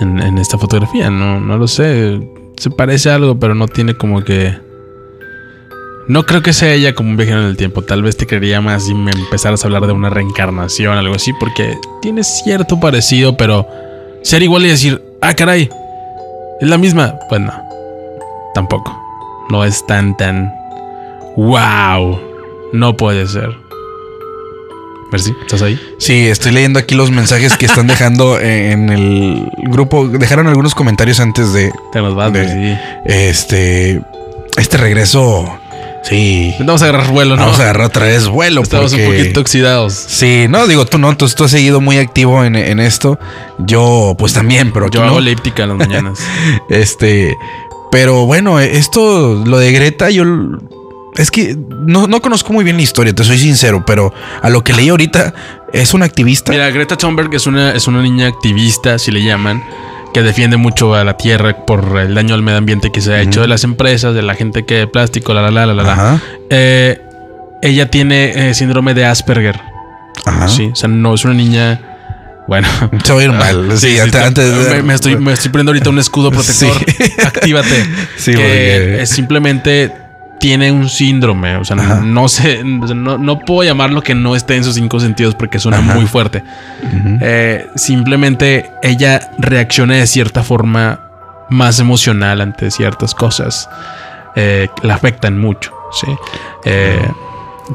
[0.00, 1.10] en, esta fotografía.
[1.10, 2.20] No, no lo sé.
[2.56, 4.56] Se parece a algo, pero no tiene como que.
[6.08, 7.82] No creo que sea ella como un viajero en el tiempo.
[7.82, 11.32] Tal vez te creería más si me empezaras a hablar de una reencarnación, algo así,
[11.38, 13.66] porque tiene cierto parecido, pero
[14.22, 15.70] ser igual y decir, ah, caray,
[16.60, 17.14] es la misma.
[17.28, 17.52] Pues no,
[18.54, 18.98] tampoco.
[19.50, 20.52] No es tan, tan.
[21.36, 22.20] ¡Wow!
[22.72, 23.61] No puede ser.
[25.12, 25.78] Mercy, ¿estás ahí?
[25.98, 30.08] Sí, estoy leyendo aquí los mensajes que están dejando en el grupo.
[30.08, 32.80] Dejaron algunos comentarios antes de Te nos vas, De- Mercy.
[33.06, 34.00] este
[34.56, 35.58] este regreso.
[36.04, 37.42] Sí, Vamos a agarrar vuelo, ¿no?
[37.42, 38.62] vamos a agarrar otra vez vuelo.
[38.62, 39.92] Estamos porque- un poquito oxidados.
[39.94, 43.20] Sí, no, digo, tú no, tú, tú has seguido muy activo en, en esto.
[43.58, 45.06] Yo, pues también, pero Yo no.
[45.08, 46.18] hago elíptica en las mañanas.
[46.68, 47.36] Este,
[47.92, 50.24] pero bueno, esto, lo de Greta, yo
[51.16, 54.64] es que no, no conozco muy bien la historia, te soy sincero, pero a lo
[54.64, 55.34] que leí ahorita
[55.72, 56.52] es una activista.
[56.52, 59.62] Mira, Greta Thunberg es una, es una niña activista, si le llaman,
[60.14, 63.20] que defiende mucho a la tierra por el daño al medio ambiente que se ha
[63.22, 65.82] hecho de las empresas, de la gente que plástico, la la la la la.
[65.82, 65.92] la.
[65.92, 66.20] Ajá,
[66.50, 67.00] Eh,
[67.62, 69.60] ella tiene eh, síndrome de Asperger.
[70.24, 70.48] ajá.
[70.48, 71.80] Sí, o sea, no es una niña.
[72.48, 72.66] Bueno,
[73.04, 73.68] Se va a ir mal.
[73.78, 76.74] Sí, Sí, antes, de- me, me estoy, me estoy poniendo ahorita un escudo protector.
[76.86, 77.12] Sí.
[77.24, 77.86] Actívate.
[78.16, 79.92] Sí, que porque- es simplemente
[80.42, 81.56] tiene un síndrome.
[81.56, 82.00] O sea, Ajá.
[82.00, 85.78] no sé, no, no puedo llamarlo que no esté en sus cinco sentidos porque suena
[85.78, 85.94] Ajá.
[85.94, 86.42] muy fuerte.
[87.20, 90.98] Eh, simplemente ella reacciona de cierta forma
[91.48, 93.70] más emocional ante ciertas cosas.
[94.34, 95.72] Eh, la afectan mucho.
[95.92, 96.08] ¿sí?
[96.64, 97.08] Eh,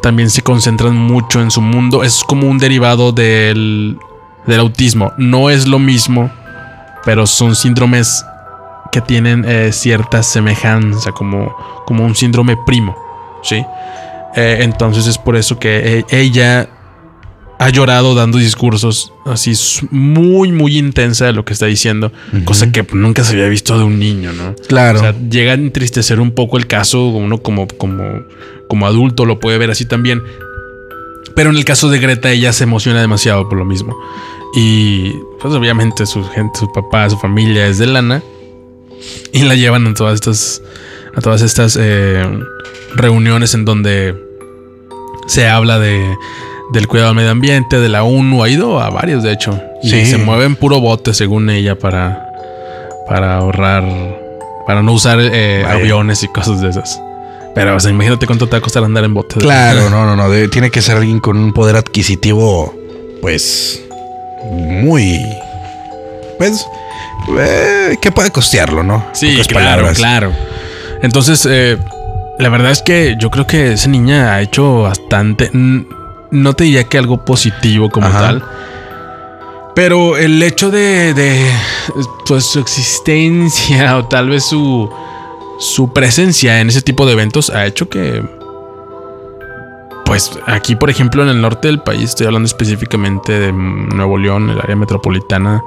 [0.01, 2.03] también se concentran mucho en su mundo.
[2.03, 3.97] Es como un derivado del,
[4.45, 5.13] del autismo.
[5.15, 6.29] No es lo mismo,
[7.05, 8.25] pero son síndromes
[8.91, 12.95] que tienen eh, cierta semejanza, como, como un síndrome primo.
[13.43, 13.63] ¿sí?
[14.35, 16.69] Eh, entonces es por eso que e- ella
[17.59, 19.53] ha llorado dando discursos así
[19.89, 22.11] muy, muy intensa de lo que está diciendo,
[22.45, 24.53] cosa que nunca se había visto de un niño, ¿no?
[24.67, 24.99] Claro.
[24.99, 28.03] O sea, llega a entristecer un poco el caso, uno como, como,
[28.69, 30.21] como adulto lo puede ver así también.
[31.35, 33.97] Pero en el caso de Greta, ella se emociona demasiado por lo mismo.
[34.55, 38.21] Y pues obviamente su gente, su papá, su familia es de lana.
[39.31, 40.61] Y la llevan a todas estas.
[41.15, 42.23] A todas estas eh,
[42.95, 44.15] reuniones en donde
[45.27, 46.15] se habla de,
[46.73, 48.43] del cuidado del medio ambiente, de la ONU.
[48.43, 49.59] Ha ido a varios, de hecho.
[49.81, 50.05] Y Sí.
[50.05, 52.23] se mueve en puro bote, según ella, para,
[53.09, 53.83] para ahorrar.
[54.67, 57.01] Para no usar eh, aviones y cosas de esas.
[57.55, 59.39] Pero, o sea, imagínate cuánto te va a costar andar en bote.
[59.39, 60.29] Claro, no, no, no.
[60.29, 62.75] debe- tiene que ser alguien con un poder adquisitivo,
[63.21, 63.81] pues,
[64.51, 65.19] muy.
[66.37, 66.65] Pues,
[67.39, 69.05] eh, que puede costearlo, ¿no?
[69.13, 69.97] Sí, Pocas claro, palabras.
[69.97, 70.33] claro.
[71.01, 71.77] Entonces, eh,
[72.39, 75.49] la verdad es que yo creo que esa niña ha hecho bastante.
[75.53, 78.19] No te diría que algo positivo como Ajá.
[78.19, 78.43] tal.
[79.75, 81.51] Pero el hecho de, de,
[82.27, 84.89] pues, su existencia o tal vez su,
[85.59, 88.23] su presencia en ese tipo de eventos ha hecho que.
[90.05, 94.49] Pues aquí, por ejemplo, en el norte del país, estoy hablando específicamente de Nuevo León,
[94.49, 95.61] el área metropolitana,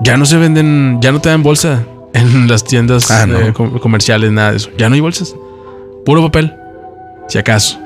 [0.00, 3.38] ya no se venden, ya no te dan bolsa en las tiendas Ah, no.
[3.38, 4.70] eh, com- comerciales, nada de eso.
[4.78, 5.34] Ya no hay bolsas.
[6.04, 6.52] Puro papel,
[7.28, 7.78] si acaso.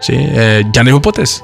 [0.00, 1.42] Sí, eh, ya no hay popotes.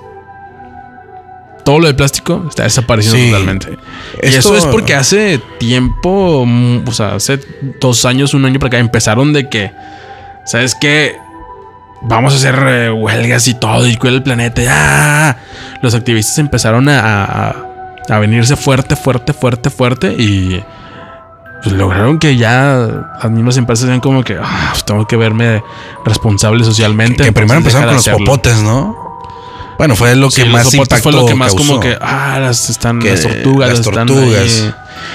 [1.64, 3.30] Todo lo de plástico está desapareciendo Sí.
[3.30, 3.78] totalmente.
[4.22, 7.38] Y Esto- eso es porque hace tiempo, mm, o sea, hace
[7.80, 9.70] dos años, un año para acá, empezaron de que,
[10.44, 11.16] ¿sabes qué?
[12.02, 14.60] Vamos a hacer eh, huelgas y todo, y cuida el planeta.
[14.60, 15.38] ya.
[15.82, 17.66] Los activistas empezaron a, a-
[18.08, 20.62] a venirse fuerte, fuerte, fuerte, fuerte y
[21.62, 22.88] pues, lograron que ya
[23.22, 25.62] las mismas empresas sean como que "Ah, pues, tengo que verme
[26.04, 27.22] responsable socialmente.
[27.24, 28.26] Que primero empezaron con los de hacerlo".
[28.26, 29.00] popotes, ¿no?
[29.78, 31.66] Bueno, fue lo que Sí, los más soportes impacto fue lo que más causó.
[31.68, 34.40] como que ah las están Que las tortugas las están tortugas.
[34.40, 34.74] ahí.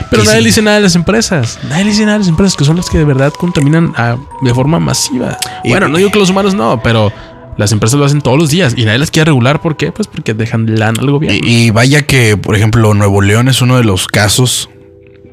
[0.09, 0.43] pero Y nadie sí.
[0.43, 2.75] le dice nada a las empresas nadie le dice nada a las empresas que son
[2.75, 6.29] las que de verdad contaminan ah, de forma masiva Y- bueno no digo que los
[6.31, 7.11] humanos no pero
[7.57, 9.91] las empresas lo hacen todos los días y nadie las quiere regular ¿por qué?
[9.91, 13.61] pues porque dejan lana al gobierno Y, y vaya que, por ejemplo, Nuevo León es
[13.61, 14.69] uno de los casos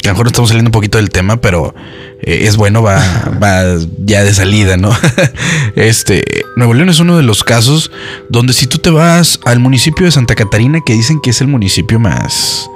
[0.05, 1.75] que a lo mejor estamos saliendo un poquito del tema, pero
[2.21, 2.99] eh, es bueno, va,
[3.43, 3.63] va
[4.05, 4.91] ya de salida, ¿no?
[5.77, 6.23] este,
[6.57, 7.91] Nuevo León es uno de los casos
[8.29, 11.49] donde si tú te vas al municipio de Santa Catarina, que dicen que es el
[11.49, 12.69] municipio más,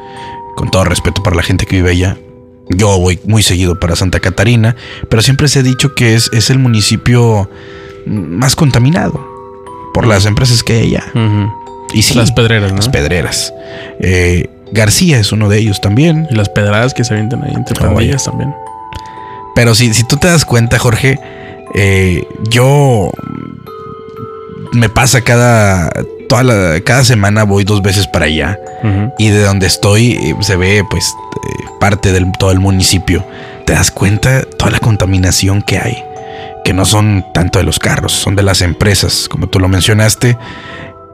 [0.56, 2.16] con todo respeto para la gente que vive allá,
[2.70, 4.74] yo voy muy seguido para Santa Catarina,
[5.11, 7.50] pero siempre se ha dicho que es, es el municipio
[8.06, 9.27] más contaminado
[9.98, 11.04] por las empresas que hay allá.
[11.92, 12.76] Y sí, las pedreras ¿no?
[12.76, 13.52] las pedreras.
[13.98, 16.28] Eh, García es uno de ellos también.
[16.30, 18.54] y las pedradas que se avientan ahí entre Oh, pandillas también
[19.56, 21.18] Pero si, si tú te das cuenta, Jorge,
[21.74, 23.11] eh, yo
[24.72, 25.90] me pasa cada
[26.28, 28.56] toda la, cada semana voy dos veces para allá
[29.18, 31.12] y de donde estoy eh, se ve pues
[31.80, 33.26] parte del todo el municipio.
[33.66, 36.04] Te das cuenta toda la contaminación que hay,
[36.68, 40.37] que no son tanto de los carros, son de las empresas, como tú lo mencionaste.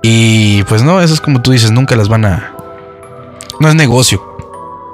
[0.02, 2.56] Y pues no, esas como tú dices, nunca las van a
[3.60, 4.20] no es negocio.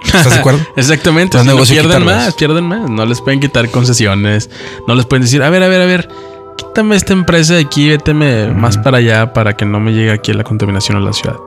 [0.05, 0.61] ¿Estás de acuerdo?
[0.77, 1.39] Exactamente.
[1.39, 2.91] No es si no negocio pierden más, pierden más.
[2.91, 4.51] No les pueden quitar concesiones.
[4.87, 6.11] No les pueden decir, a ver, a ver, a ver,
[6.59, 10.35] quítame esta empresa de aquí, véteme más para allá para que no me llegue aquí
[10.35, 11.39] la contaminación a la ciudad.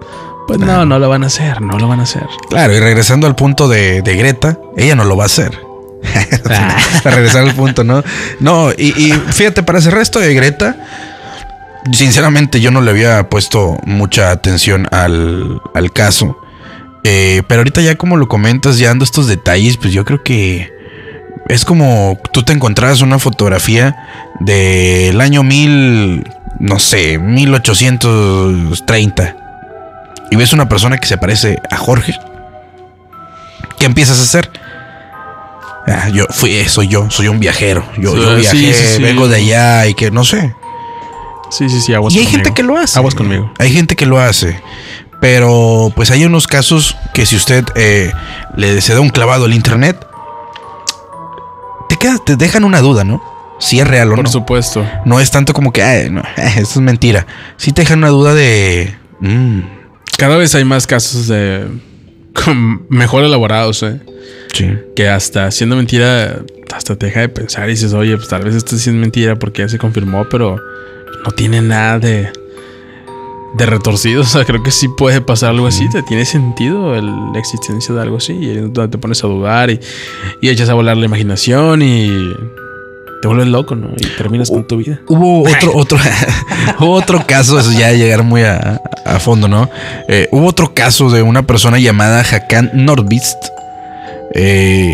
[0.47, 2.25] Pues no, no lo van a hacer, no lo van a hacer.
[2.49, 5.62] Claro, y regresando al punto de, de Greta, ella no lo va a hacer.
[7.03, 8.03] para regresar al punto, ¿no?
[8.39, 10.75] No, y, fíjate, para cerrar esto de Greta,
[11.91, 16.37] sinceramente yo no le había puesto mucha atención al, al caso.
[17.03, 20.71] Eh, pero ahorita ya como lo comentas, ya dando estos detalles, pues yo creo que
[21.49, 26.23] es como tú te encontraras una fotografía del año mil,
[26.59, 29.35] no sé, 1830
[30.31, 32.13] y ves una persona que se parece a Jorge,
[33.77, 34.49] ¿qué empiezas a hacer?
[35.87, 37.83] Ah, yo fui, soy yo, soy un viajero.
[37.97, 39.01] Yo, Sí, yo sí, viajé, sí, sí.
[39.03, 40.55] vengo de allá y que no sé.
[41.49, 42.43] Sí, sí, sí, aguas Y hay conmigo.
[42.43, 42.97] gente que lo hace.
[42.97, 43.51] Aguas conmigo.
[43.59, 44.59] Hay gente que lo hace.
[45.21, 48.11] Pero pues hay unos casos que si usted eh,
[48.55, 50.05] le se da un clavado al internet,
[51.89, 53.21] te, queda, te dejan una duda, ¿no?
[53.59, 54.29] Si es real o Por no.
[54.31, 54.85] supuesto.
[55.05, 57.25] No es tanto como que, "Ay, no, eso es mentira.
[57.57, 58.95] Sí te dejan una duda de...
[59.19, 59.59] mm,
[60.17, 61.67] Cada vez hay más casos de
[62.89, 63.99] mejor elaborados, ¿eh?
[64.53, 64.67] sí.
[64.95, 66.39] que hasta siendo mentira,
[66.73, 69.37] hasta te deja de pensar y dices, oye, pues tal vez esto sí es mentira
[69.37, 70.59] porque ya se confirmó, pero
[71.25, 72.29] no tiene nada de,
[73.57, 74.21] de retorcido.
[74.23, 77.93] O sea, creo que sí puede pasar algo así, te tiene sentido el- la existencia
[77.95, 78.33] de algo así.
[78.33, 79.79] Y te pones a dudar y,
[80.41, 82.09] y echas a volar la imaginación y
[83.21, 83.89] te vuelves loco, ¿no?
[83.95, 84.99] Y terminas con tu vida.
[85.07, 85.97] Hubo otro, otro,
[86.79, 89.69] otro caso, eso ya llegar muy a, a fondo, ¿no?
[90.07, 93.37] Eh, hubo otro caso de una persona llamada Hakan Nordbist,
[94.35, 94.93] eh,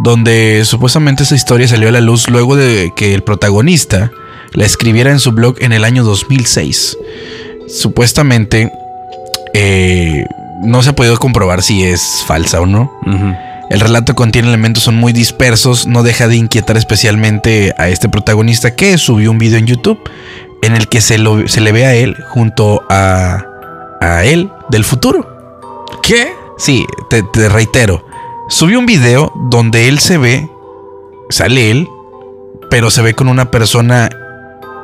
[0.00, 4.10] donde supuestamente esa historia salió a la luz luego de que el protagonista
[4.54, 6.96] la escribiera en su blog en el año 2006.
[7.68, 8.72] Supuestamente
[9.54, 10.24] eh,
[10.62, 12.92] no se ha podido comprobar si es falsa o no.
[13.70, 18.74] El relato contiene elementos son muy dispersos, no deja de inquietar especialmente a este protagonista
[18.74, 19.98] que subió un video en YouTube
[20.62, 23.44] en el que se, lo- se le ve a él junto a,
[24.00, 25.26] a él del futuro.
[26.02, 26.32] ¿Qué?
[26.58, 28.04] Sí, te, te reitero,
[28.48, 30.48] subió un video donde él se ve,
[31.30, 31.88] sale él,
[32.70, 34.10] pero se ve con una persona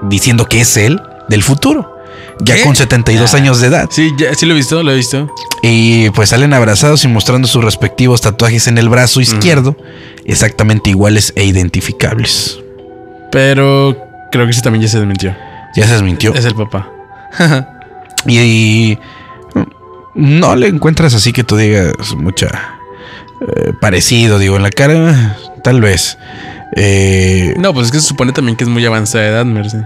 [0.03, 1.97] diciendo que es él del futuro,
[2.41, 2.63] ya ¿Qué?
[2.63, 3.37] con 72 Ah.
[3.39, 3.89] años de edad.
[3.91, 5.29] Sí, ya, sí lo he visto, lo he visto.
[5.63, 9.77] Y pues salen abrazados y mostrando sus respectivos tatuajes en el brazo izquierdo,
[10.25, 12.61] exactamente iguales e identificables.
[13.33, 13.97] Pero
[14.31, 15.35] creo que sí también ya se desmintió.
[15.75, 16.35] Ya se desmintió.
[16.35, 16.89] Es el papá.
[18.27, 18.99] Y, y
[20.15, 22.79] no le encuentras así que tú digas mucha
[23.43, 26.17] eh, parecido, digo, en la cara, tal vez.
[26.75, 29.77] Eh, No, pues es que se supone también que es muy avanzada de edad, Mercy.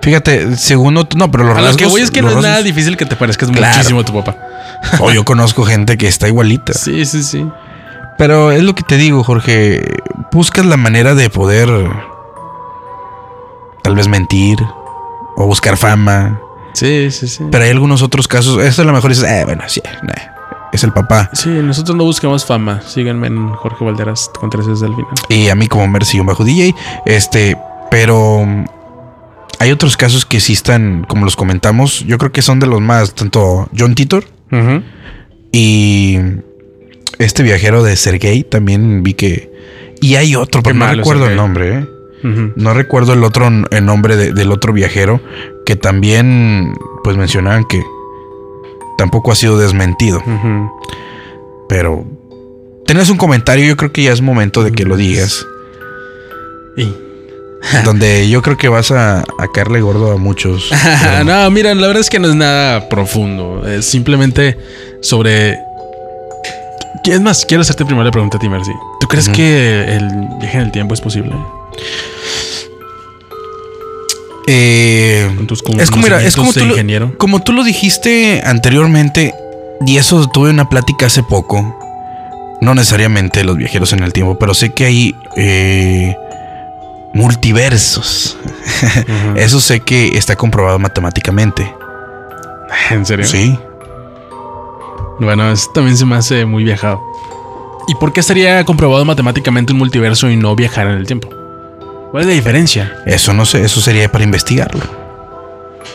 [0.00, 2.36] fíjate, según otro, no, pero los A lo que rasgos- voy es que no es
[2.36, 3.74] nada rasgos- difícil que te parezcas Claro.
[3.74, 4.36] muchísimo a tu papá.
[5.00, 6.74] O yo conozco gente que está igualita.
[6.74, 7.44] Sí, sí, sí.
[8.16, 9.82] Pero es lo que te digo, Jorge.
[10.30, 11.68] Buscas la manera de poder.
[13.82, 14.58] Tal vez mentir.
[15.42, 16.40] O buscar fama.
[16.74, 17.44] Sí, sí, sí.
[17.50, 18.62] Pero hay algunos otros casos.
[18.62, 20.12] Esto a lo mejor dices, eh, bueno, sí, nah,
[20.72, 21.30] es el papá.
[21.34, 22.80] Sí, nosotros no buscamos fama.
[22.86, 25.12] Síganme en Jorge Valderas con tres desde el final.
[25.28, 26.74] Y a mí como Mercy bajo DJ.
[27.06, 27.56] Este,
[27.90, 28.44] pero.
[28.46, 28.64] mm,
[29.58, 32.00] Hay otros casos que sí están, como los comentamos.
[32.06, 33.14] Yo creo que son de los más.
[33.14, 34.24] Tanto John Titor
[35.52, 36.18] y.
[37.18, 39.52] Este viajero de Sergey también vi que.
[40.00, 41.88] Y hay otro, pero no recuerdo el nombre, ¿eh?
[42.22, 45.20] No recuerdo el otro el nombre de- del otro viajero
[45.66, 47.82] que también pues mencionaban que
[48.98, 50.22] tampoco ha sido desmentido,
[51.68, 52.04] pero
[52.86, 55.44] tenés un comentario, yo creo que ya es momento de que lo digas,
[56.76, 56.94] Y.
[57.84, 60.70] donde yo creo que vas a, a caerle gordo a muchos.
[61.02, 63.66] pero- no, mira, la verdad es que no es nada profundo.
[63.66, 64.56] Es simplemente
[65.00, 65.58] sobre.
[67.04, 68.70] Es más, quiero hacerte primero la pregunta a ti, Mercy.
[69.00, 70.08] ¿Tú crees que el
[70.40, 71.34] viaje en el tiempo es posible?
[74.46, 77.16] Eh, Con tus es como, mira, es como tú, lo, ingeniero.
[77.16, 79.34] como tú lo dijiste anteriormente,
[79.86, 81.78] y eso tuve una plática hace poco.
[82.60, 86.16] No necesariamente los viajeros en el tiempo, pero sé que hay eh,
[87.12, 88.38] multiversos.
[89.36, 91.74] Eso sé que está comprobado matemáticamente.
[92.90, 93.26] ¿En serio?
[93.26, 93.58] Sí.
[95.18, 97.00] Bueno, eso también se me hace muy viajado.
[97.88, 101.28] ¿Y por qué estaría comprobado matemáticamente un multiverso y no viajar en el tiempo?
[102.12, 103.02] ¿Cuál es la diferencia?
[103.06, 104.82] Eso no sé, eso sería para investigarlo.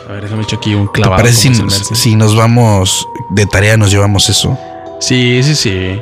[0.09, 1.21] A ver, déjame echar aquí un ¿Te clavado.
[1.21, 4.57] parece si, si nos vamos de tarea, nos llevamos eso?
[4.99, 6.01] Sí, sí, sí.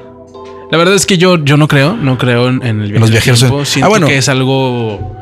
[0.72, 3.12] La verdad es que yo, yo no creo, no creo en, el viaje Los del
[3.12, 3.60] viajeros tiempo.
[3.62, 4.08] Ah, Siento bueno.
[4.08, 5.16] que es algo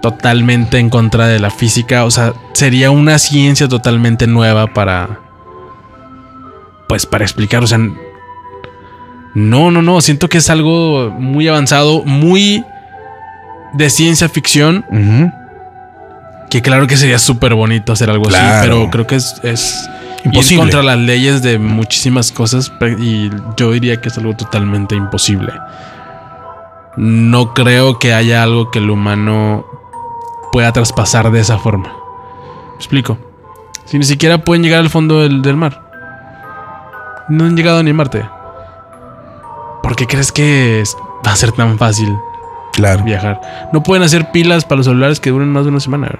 [0.00, 2.04] totalmente en contra de la física.
[2.04, 5.20] O sea, sería una ciencia totalmente nueva para.
[6.88, 7.62] Pues para explicar.
[7.62, 7.78] O sea.
[9.34, 10.00] No, no, no.
[10.00, 12.64] Siento que es algo muy avanzado, muy
[13.74, 14.84] de ciencia ficción.
[16.50, 19.88] Que claro que sería súper bonito hacer algo así, pero creo que es, es
[20.20, 20.62] ir Imposible.
[20.62, 25.52] contra las leyes de muchísimas cosas y yo diría que es algo totalmente imposible.
[26.96, 29.66] No creo que haya algo que el humano
[30.52, 31.88] pueda traspasar de esa forma.
[32.70, 33.18] ¿Me explico?
[33.84, 35.82] Si ni siquiera pueden llegar al fondo del, del mar.
[37.28, 38.24] No han llegado ni a Marte.
[39.82, 40.84] ¿Por qué crees que
[41.26, 42.08] va a ser tan fácil
[42.74, 43.04] Claro.
[43.04, 43.40] viajar?
[43.72, 46.18] No pueden hacer pilas para los celulares que duren más de una semana.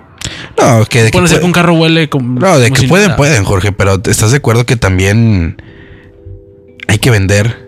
[0.60, 2.38] No, que de que Pueden hacer puede- que un carro huele como.
[2.40, 3.16] No, de como que si pueden, nada.
[3.16, 5.56] pueden, Jorge, pero ¿estás de acuerdo que también
[6.88, 7.64] hay que vender?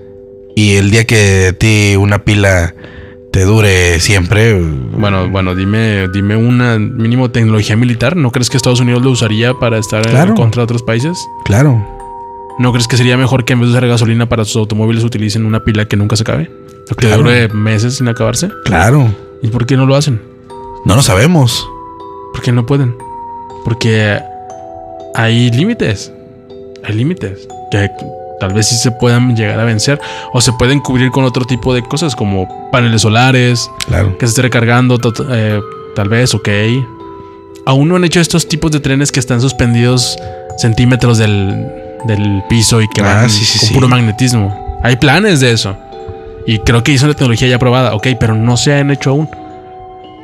[0.55, 2.75] Y el día que ti una pila
[3.33, 4.55] te dure siempre.
[4.59, 8.17] Bueno, bueno, dime, dime una mínimo tecnología militar.
[8.17, 10.35] ¿No crees que Estados Unidos lo usaría para estar Claro.
[10.35, 11.19] contra otros países?
[11.45, 11.87] Claro.
[12.59, 15.45] ¿No crees que sería mejor que en vez de usar gasolina para sus automóviles utilicen
[15.45, 16.51] una pila que nunca se acabe?
[16.91, 17.23] O que Claro.
[17.23, 18.49] dure meses sin acabarse.
[18.65, 19.09] Claro.
[19.43, 20.21] ¿Y por qué no lo hacen?
[20.85, 21.69] No lo sabemos.
[22.33, 22.95] ¿Por qué no pueden?
[23.65, 24.19] Porque
[25.15, 26.13] hay límites.
[26.85, 27.49] Hay límites.
[27.71, 27.91] Que
[28.39, 30.01] tal vez sí se puedan llegar a vencer.
[30.33, 34.17] O se pueden cubrir con otro tipo de cosas como paneles solares, Claro.
[34.19, 34.99] que se esté recargando,
[35.31, 35.61] eh,
[35.97, 36.49] tal vez, ok.
[37.67, 40.17] Aún no han hecho estos tipos de trenes que están suspendidos
[40.59, 41.67] centímetros del,
[42.05, 43.75] del piso y que Ah, van sí, sí, con sí.
[43.75, 44.79] puro magnetismo.
[44.85, 45.77] Hay planes de eso.
[46.47, 49.29] Y creo que es una tecnología ya probada, ok, pero no se han hecho aún.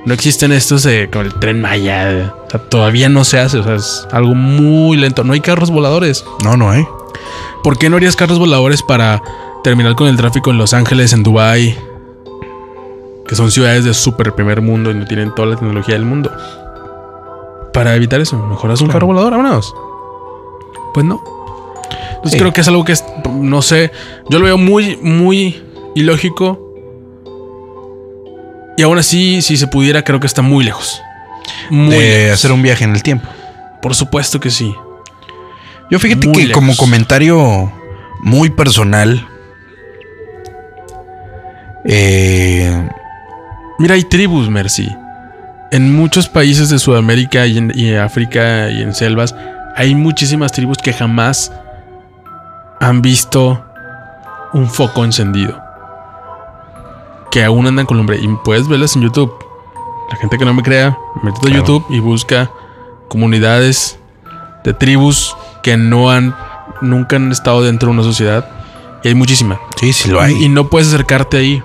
[0.04, 2.32] No existen estos eh, como el tren Maya.
[2.46, 3.58] O sea, todavía no se hace.
[3.58, 5.22] O sea, es algo muy lento.
[5.24, 6.24] No hay carros voladores.
[6.44, 6.84] No, no hay.
[7.62, 9.22] ¿Por qué no harías carros voladores para
[9.62, 11.76] terminar con el tráfico en Los Ángeles, en Dubai,
[13.28, 16.32] que son ciudades de súper primer mundo y no tienen toda la tecnología del mundo?
[17.72, 19.72] Para evitar eso, mejor haz un carro volador, vámonos.
[20.94, 21.22] Pues no.
[22.16, 22.38] Entonces Sí.
[22.38, 23.92] creo que es algo que es, no sé,
[24.28, 25.62] yo lo veo muy, muy
[25.94, 26.58] ilógico.
[28.76, 31.00] Y aún así, si se pudiera, creo que está muy lejos.
[31.70, 32.34] Muy de lejos.
[32.34, 33.28] hacer un viaje en el tiempo.
[33.80, 34.74] Por supuesto que sí.
[35.90, 36.54] Yo fíjate Muy que lejos.
[36.54, 37.70] como comentario
[38.22, 39.26] muy personal.
[41.84, 42.88] eh,
[43.78, 44.88] Mira, hay tribus, Mercy.
[45.72, 49.34] En muchos países de Sudamérica y en, y África y en selvas,
[49.74, 51.50] hay muchísimas tribus que jamás
[52.80, 53.64] han visto
[54.52, 55.60] un foco encendido.
[57.32, 58.18] Que aún andan con lumbre.
[58.20, 59.32] Y puedes verlas en YouTube.
[60.10, 61.66] La gente que no me crea, métete a Claro.
[61.66, 62.50] YouTube y busca
[63.08, 63.98] comunidades
[64.64, 66.34] de tribus que no han,
[66.82, 68.48] nunca han estado dentro de una sociedad.
[69.02, 69.58] Y hay muchísima.
[69.80, 70.34] sí, sí lo hay.
[70.44, 71.62] Y no puedes acercarte ahí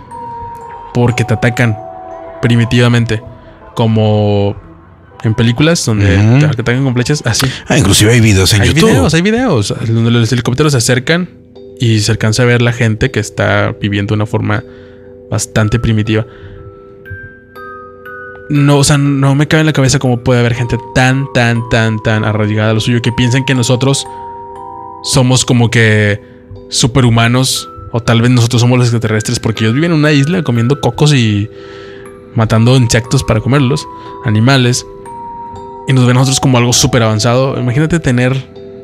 [0.93, 1.77] porque te atacan
[2.41, 3.21] primitivamente.
[3.75, 4.55] Como
[5.23, 7.45] en películas donde te atacan con flechas, así.
[7.67, 8.89] Ah, inclusive hay videos en hay YouTube.
[8.89, 11.29] videos, hay videos donde los helicópteros se acercan
[11.79, 14.63] y se alcanza a ver la gente que está viviendo de una forma
[15.29, 16.25] bastante primitiva.
[18.49, 21.67] No, o sea, no me cabe en la cabeza cómo puede haber gente tan, tan,
[21.69, 24.07] tan, tan arraigada a lo suyo que piensen que nosotros
[25.03, 26.21] somos como que
[26.69, 30.79] superhumanos o tal vez nosotros somos los extraterrestres porque ellos viven en una isla comiendo
[30.79, 31.49] cocos y
[32.35, 33.87] matando insectos para comerlos,
[34.23, 34.85] animales,
[35.87, 37.59] y nos ven nosotros como algo súper avanzado.
[37.59, 38.33] Imagínate tener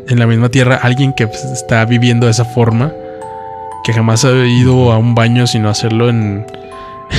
[0.07, 2.91] en la misma tierra alguien que pues, está viviendo de esa forma,
[3.83, 6.45] que jamás ha ido a un baño sino hacerlo en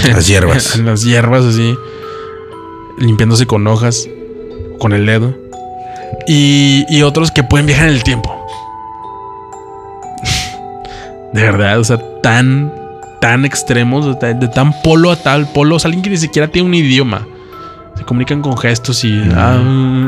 [0.09, 0.77] Las hierbas.
[0.77, 1.75] en las hierbas así,
[2.99, 4.09] limpiándose con hojas,
[4.79, 5.35] con el dedo.
[6.27, 8.35] Y, y otros que pueden viajar en el tiempo.
[11.33, 12.73] de verdad, o sea, tan,
[13.21, 15.77] tan extremos, de, ta- de tan polo a tal polo.
[15.77, 17.27] O sea, alguien que ni siquiera tiene un idioma.
[17.97, 19.13] Se comunican con gestos y...
[19.35, 19.61] ah,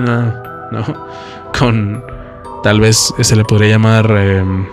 [0.09, 0.85] ah, no,
[1.59, 2.03] con...
[2.63, 4.11] Tal vez se le podría llamar...
[4.11, 4.67] em,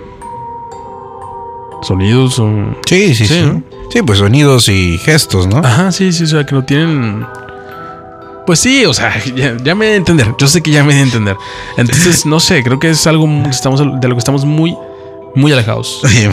[1.88, 2.76] sonidos o...
[2.88, 3.42] Sí, sí, Sí, sí.
[3.42, 3.64] ¿no?
[3.92, 5.58] Sí, pues sonidos y gestos, ¿no?
[5.58, 7.26] Ajá, sí, sí, o sea, que no tienen.
[8.46, 10.28] Pues sí, o sea, ya, ya me di a entender.
[10.40, 11.36] Yo sé que ya me di a entender.
[11.78, 14.76] Entonces, no sé, creo que es algo muy- estamos, de lo que estamos muy,
[15.36, 16.02] muy alejados.
[16.04, 16.30] Oye,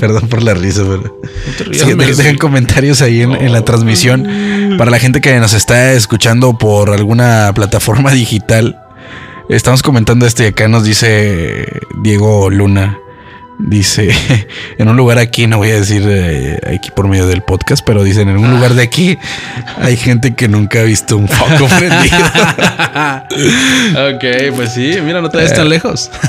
[0.00, 1.02] perdón por la risa, pero.
[1.02, 4.26] No rías, Sí, de- dejen comentarios ahí en, en la transmisión.
[4.78, 8.78] Para la gente que nos está escuchando por alguna plataforma digital,
[9.48, 11.66] estamos comentando esto y acá nos dice
[12.02, 12.98] Diego Luna.
[13.58, 14.10] Dice,
[14.78, 18.04] en un lugar aquí, no voy a decir eh, aquí por medio del podcast, pero
[18.04, 19.16] dicen, en un lugar de aquí
[19.80, 22.18] hay gente que nunca ha visto un foco prendido.
[24.14, 26.10] ok, pues sí, mira, no te ves tan lejos.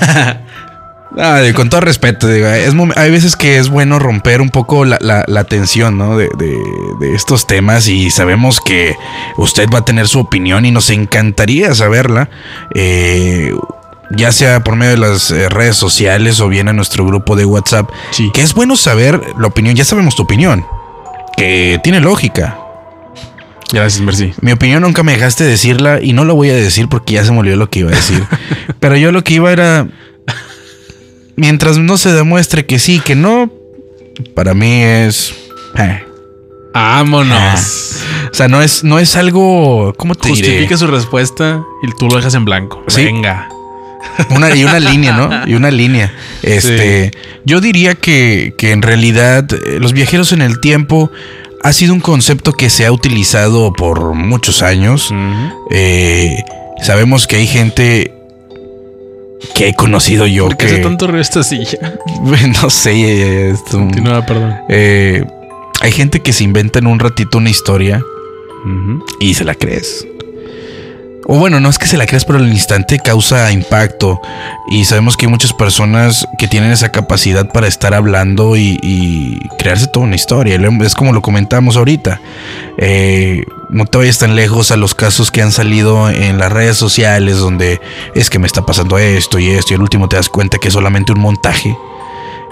[1.20, 4.84] Ah, digo, con todo respeto, digo, es hay veces que es bueno romper un poco
[4.86, 6.16] la, la- la tensión ¿no?
[6.18, 6.60] de, de-
[7.00, 8.94] de estos temas y sabemos que
[9.38, 12.30] usted va a tener su opinión y nos encantaría saberla,
[12.76, 13.52] eh,
[14.12, 17.46] ya sea por medio de las eh, redes sociales o bien a nuestro grupo de
[17.46, 18.32] WhatsApp, Sí.
[18.34, 20.66] que es bueno saber la opinión, ya sabemos tu opinión,
[21.36, 22.58] que tiene lógica.
[23.72, 24.34] Gracias, Mercy.
[24.40, 27.32] Mi opinión nunca me dejaste decirla y no lo voy a decir porque ya se
[27.34, 28.24] me olvidó lo que iba a decir.
[28.80, 29.88] Pero yo lo que iba era.
[31.36, 33.52] Mientras no se demuestre que sí, que no,
[34.34, 35.34] para mí es.
[35.78, 36.04] eh.
[36.74, 38.04] Vámonos.
[38.32, 39.94] O sea, no es, no es algo.
[39.98, 40.48] ¿Cómo te diré?
[40.48, 42.84] Justifica su respuesta y tú lo dejas en blanco.
[42.88, 43.04] Sí.
[43.04, 43.50] Venga.
[44.30, 45.30] Una, y una línea, ¿no?
[45.48, 46.14] Y una línea.
[46.42, 47.12] Este.
[47.46, 51.12] Yo diría que, que en realidad eh, los viajeros en el tiempo
[51.64, 55.14] ha sido un concepto que se ha utilizado por muchos años.
[55.72, 56.38] Eh,
[56.82, 58.14] sabemos que hay gente
[59.54, 61.78] que he conocido yo ¿Por qué que hace tanto ruido esta silla?
[62.62, 64.56] no sé eh, es un- Continúa, perdón.
[64.70, 65.24] eh,
[65.82, 68.02] hay gente que se inventa en un ratito una historia
[69.20, 70.06] y se la crees
[71.28, 74.22] o bueno no es que se la crees pero al instante causa impacto
[74.72, 79.88] y sabemos que hay muchas personas que tienen esa capacidad para estar hablando y, crearse
[79.88, 82.22] toda una historia es como lo comentamos ahorita
[82.80, 86.78] Eh, no te vayas tan lejos a los casos que han salido en las redes
[86.78, 87.82] sociales donde
[88.14, 90.68] es que me está pasando esto y esto y al último te das cuenta que
[90.68, 91.76] es solamente un montaje.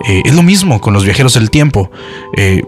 [0.08, 1.90] Eh, es lo mismo con los viajeros del tiempo.
[2.36, 2.64] Eh,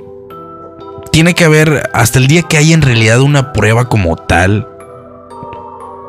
[1.12, 4.68] tiene que haber hasta el día que hay en realidad una prueba como tal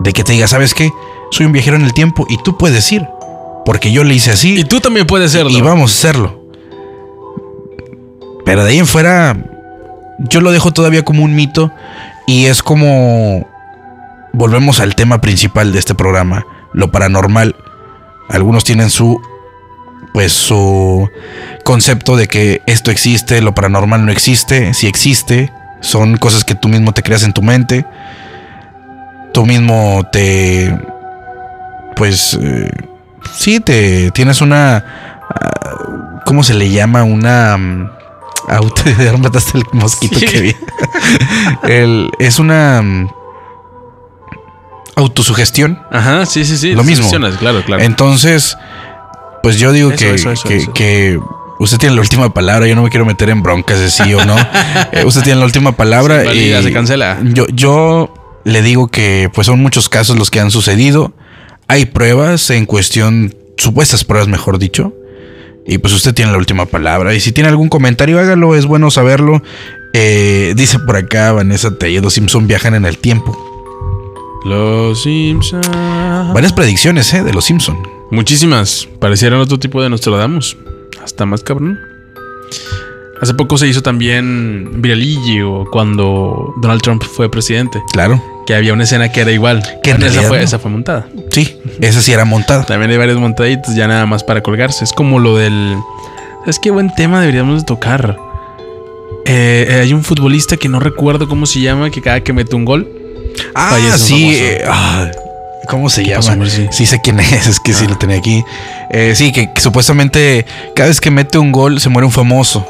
[0.01, 0.91] de que te diga, ¿sabes qué?
[1.31, 3.07] Soy un viajero en el tiempo y tú puedes ir.
[3.65, 5.51] Porque yo le hice así Y tú también puedes serlo.
[5.51, 6.43] y vamos a hacerlo.
[8.45, 9.37] Pero de ahí en fuera,
[10.19, 11.71] yo lo dejo todavía como un mito.
[12.27, 13.47] Y es como
[14.33, 17.57] volvemos al tema principal de este programa, lo paranormal.
[18.29, 19.21] Algunos tienen su
[20.13, 21.09] pues su
[21.65, 26.69] concepto de que esto existe, lo paranormal no existe, si existe, son cosas que tú
[26.69, 27.85] mismo te creas en tu mente.
[29.39, 30.77] Tú mismo te
[31.95, 32.69] pues eh,
[33.33, 34.85] sí te tienes una
[35.31, 37.05] ah, ¿cómo se le llama?
[37.05, 37.89] Una mm,
[38.49, 40.27] auto ya mataste el mosquito Sí.
[40.27, 40.57] que vi.
[41.73, 43.09] El- es una mm,
[44.97, 45.85] autosugestión.
[45.93, 46.73] Ajá, sí, sí, sí.
[46.73, 47.09] Lo mismo.
[47.39, 47.81] Claro, claro.
[47.85, 48.59] Entonces,
[49.45, 51.21] pues yo digo Eso, que, eso, eso, que,
[51.61, 52.67] usted tiene la última palabra.
[52.67, 54.35] Yo no me quiero meter en broncas de sí o no.
[54.91, 56.25] Eh, usted tiene la última palabra.
[56.35, 57.19] Y se cancela.
[57.23, 58.11] Yo, yo
[58.45, 61.13] le digo que pues son muchos casos los que han sucedido.
[61.67, 64.95] Hay pruebas en cuestión, supuestas pruebas, mejor dicho.
[65.67, 67.15] Y pues usted tiene la última palabra.
[67.15, 68.55] Y si tiene algún comentario, hágalo.
[68.55, 69.43] Es bueno saberlo.
[69.93, 73.37] Eh, dice por acá Vanessa Telledo Simpson viajan en el tiempo.
[74.45, 75.69] Los Simpsons.
[76.33, 77.77] Varias predicciones eh, de los Simpson.
[78.11, 78.89] Muchísimas.
[78.99, 80.57] Parecieran otro tipo de Nostradamus.
[81.03, 81.79] Hasta más cabrón.
[83.21, 87.83] Hace poco se hizo también viralillo cuando Donald Trump fue presidente.
[87.93, 88.23] Claro.
[88.47, 89.63] Que había una escena que era igual.
[89.83, 90.45] Que en esa, fue, no.
[90.45, 91.07] esa fue montada.
[91.31, 92.65] Sí, esa sí era montada.
[92.65, 94.85] También hay varios montaditos ya nada más para colgarse.
[94.85, 95.77] Es como lo del...
[96.41, 98.17] ¿Sabes qué buen tema deberíamos de tocar?
[99.27, 102.55] Eh, eh, hay un futbolista que no recuerdo cómo se llama, que cada que mete
[102.57, 102.89] un gol...
[103.55, 104.35] Ah, sí.
[104.35, 105.11] eh, ah,
[105.69, 106.37] ¿Cómo se llama?
[106.45, 106.63] pasó?
[106.71, 107.91] Sí sé quién es, es que sí Ah.
[107.91, 108.43] lo tenía aquí.
[108.91, 112.67] Eh, sí, que, que supuestamente cada vez que mete un gol se muere un famoso.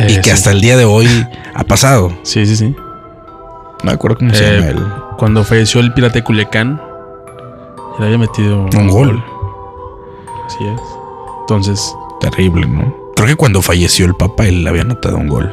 [0.00, 0.30] Y Eh, que sí.
[0.30, 1.08] hasta el día de hoy
[1.54, 2.12] ha pasado.
[2.22, 2.74] Sí, sí, sí.
[2.76, 4.78] No me acuerdo cómo se Eh, llama él.
[5.18, 6.80] Cuando falleció el pirata de Culiacán,
[7.98, 9.24] le había metido Un gol.
[10.46, 10.80] Así es.
[11.40, 12.92] Entonces, Terrible, ¿no?
[13.14, 15.52] Creo que cuando falleció el Papa él le había anotado un gol.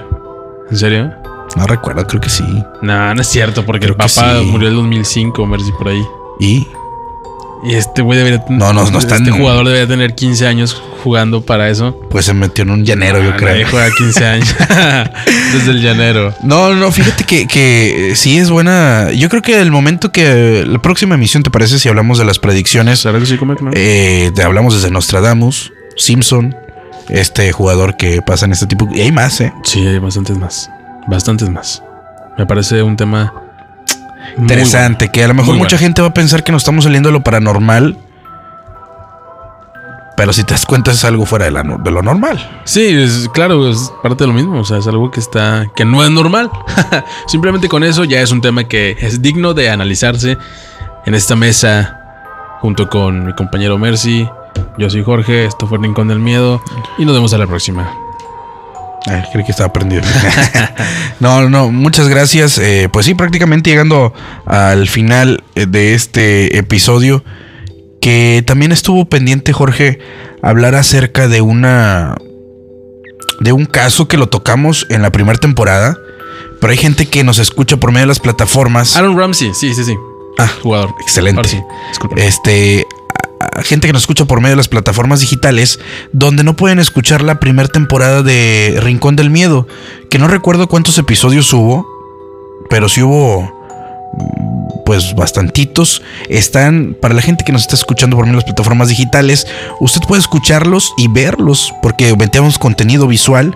[0.71, 1.11] ¿en serio?
[1.55, 2.43] No recuerdo, creo que sí.
[2.81, 4.45] No, no es cierto, porque Creo el papá sí.
[4.51, 6.03] murió en 2005, Mercy, por ahí.
[6.39, 6.67] Y
[7.67, 8.59] Y este güey debería tener.
[8.59, 11.99] No, no, no está Este jugador debería tener 15 años jugando para eso.
[12.11, 13.49] pues se metió en un llanero, yo Ah, creo.
[13.51, 14.55] nadie juega 15 años.
[15.53, 16.33] Desde el llanero.
[16.43, 19.11] No, no, fíjate que, que sí es buena.
[19.11, 22.39] Yo creo que el momento que la próxima emisión, ¿te parece si hablamos de las
[22.39, 22.99] predicciones?
[22.99, 23.71] ¿Sabes que sí, come, no?
[23.73, 26.55] Eh, te hablamos desde Nostradamus, Simpson,
[27.09, 28.87] este jugador que pasa en este tipo.
[28.93, 29.51] Y hay más, ¿eh?
[29.63, 30.69] Sí, hay bastantes más.
[31.07, 31.81] Bastantes más.
[32.37, 33.31] Me parece un tema
[34.37, 35.87] Interesante, que a lo mejor Muy mucha bueno.
[35.87, 37.97] gente va a pensar que nos estamos saliendo de lo paranormal.
[40.17, 42.61] Pero si te das cuenta es algo fuera de, la de lo normal.
[42.63, 44.59] Sí, es, claro, es parte de lo mismo.
[44.59, 45.65] O sea, es algo que está.
[45.75, 46.49] que no es normal.
[47.27, 50.37] Simplemente con eso ya es un tema que es digno de analizarse
[51.05, 52.01] en esta mesa.
[52.61, 54.27] Junto con mi compañero Mercy.
[54.77, 56.61] Yo soy Jorge, esto fue Rincón del Miedo.
[56.97, 58.04] Y nos vemos a la próxima.
[59.07, 60.01] Ay, creí que estaba prendido.
[61.19, 62.57] no, no, muchas gracias.
[62.57, 64.13] Eh, pues sí, prácticamente llegando
[64.45, 67.23] al final eh, de este episodio,
[68.01, 69.99] que también estuvo pendiente, Jorge,
[70.41, 72.15] hablar acerca de una.
[73.41, 75.97] de un caso que lo tocamos en la primera temporada.
[76.61, 78.95] Pero hay gente que nos escucha por medio de las plataformas.
[78.95, 79.95] Aaron Ramsey, sí, sí, sí.
[80.39, 80.93] Ah, Jugador.
[81.01, 81.47] excelente.
[81.47, 81.61] Sí,
[82.17, 82.85] este
[83.39, 85.79] a- gente que nos escucha por medio de las plataformas digitales
[86.11, 89.67] donde no pueden escuchar la primera temporada de Rincón del Miedo,
[90.09, 91.85] que no recuerdo cuántos episodios hubo,
[92.69, 94.55] pero sí hubo mm,
[94.85, 96.01] pues bastantitos.
[96.29, 99.47] Están para la gente que nos está escuchando por medio de las plataformas digitales,
[99.79, 103.55] usted puede escucharlos y verlos porque metemos contenido visual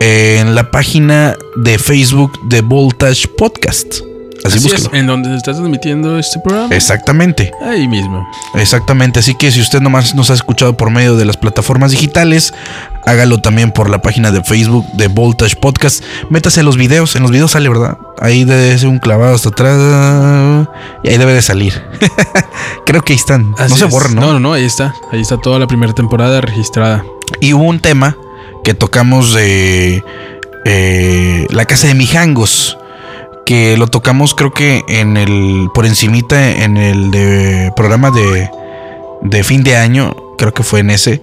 [0.00, 4.00] en la página de Facebook de Voltage Podcast.
[4.44, 6.74] Así, Así es, en donde se está transmitiendo este programa.
[6.74, 7.52] Exactamente.
[7.64, 8.26] Ahí mismo.
[8.54, 12.54] Exactamente, así que si usted nomás nos ha escuchado por medio de las plataformas digitales,
[13.04, 16.04] hágalo también por la página de Facebook de Voltage Podcast.
[16.30, 17.98] Métase a los videos, en los videos sale, ¿verdad?
[18.20, 20.68] Ahí debe ser un clavado hasta atrás
[21.02, 21.82] y ahí debe de salir.
[22.86, 24.20] Creo que ahí están, Así no se borran, ¿no?
[24.20, 24.94] No, no, no, ahí está.
[25.12, 27.04] Ahí está toda la primera temporada registrada.
[27.40, 28.16] Y hubo un tema
[28.64, 30.02] que tocamos de
[30.64, 32.77] eh, la casa de Mijangos.
[33.48, 35.68] Que lo tocamos creo que en el.
[35.74, 38.50] por encimita en el de programa de,
[39.22, 40.14] de fin de año.
[40.36, 41.22] Creo que fue en ese.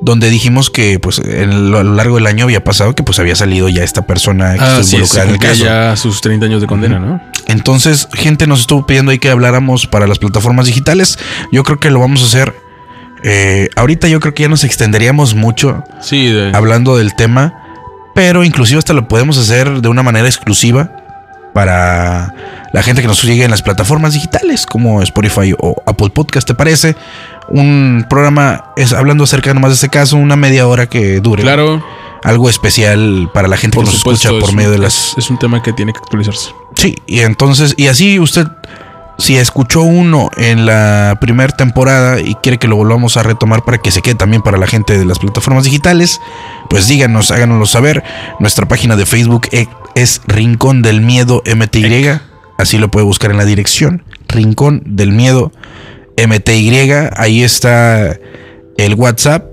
[0.00, 3.34] Donde dijimos que pues en a lo largo del año había pasado que pues había
[3.36, 5.64] salido ya esta persona que Ah, sí, se involucrada en el caso.
[5.64, 7.20] ya sus 30 años de condena, ¿no?
[7.46, 11.18] Entonces, gente nos estuvo pidiendo ahí que habláramos para las plataformas digitales.
[11.52, 12.54] Yo creo que lo vamos a hacer.
[13.22, 17.54] eh, ahorita yo creo que ya nos extenderíamos mucho Sí, de- hablando del tema,
[18.14, 20.90] pero inclusive hasta lo podemos hacer de una manera exclusiva
[21.60, 22.34] para
[22.70, 26.54] la gente que nos sigue en las plataformas digitales como Spotify o Apple Podcast, ¿te
[26.54, 26.94] parece?
[27.48, 31.42] Un programa es hablando acerca nomás de este caso, una media hora que dure.
[31.42, 31.82] claro.
[32.24, 35.30] algo especial para la gente que nos escucha por es medio un- de las es
[35.30, 36.50] un tema que tiene que actualizarse.
[36.74, 38.46] Sí, y entonces, y así usted,
[39.18, 43.78] si escuchó uno en la primera temporada y quiere que lo volvamos a retomar para
[43.78, 46.20] que se quede también para la gente de las plataformas digitales,
[46.68, 48.02] pues díganos, háganoslo saber.
[48.40, 52.20] Nuestra página de Facebook e- es Rincón del Miedo MTY,
[52.58, 55.52] así lo puede buscar en la dirección, Rincón del Miedo
[56.18, 58.18] MTY, ahí está
[58.76, 59.44] el WhatsApp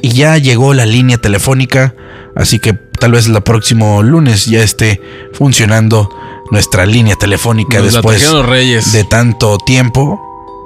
[0.00, 1.94] y ya llegó la línea telefónica,
[2.36, 5.00] así que tal vez el próximo lunes ya esté
[5.32, 6.08] funcionando
[6.50, 8.92] nuestra línea telefónica Nos después trajeron los Reyes.
[8.92, 10.20] de tanto tiempo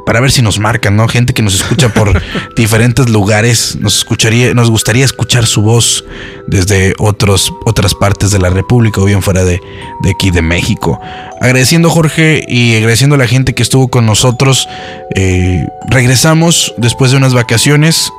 [0.04, 1.06] para ver si nos marcan, ¿no?
[1.06, 2.20] Gente que nos escucha por
[2.56, 6.04] diferentes lugares, nos escucharía, nos gustaría escuchar su voz
[6.48, 9.60] desde otros, otras partes de la República o bien fuera de,
[10.02, 11.00] de aquí de México.
[11.40, 14.66] Agradeciendo a Jorge y agradeciendo a la gente que estuvo con nosotros.
[15.14, 18.10] eh, regresamos después de unas vacaciones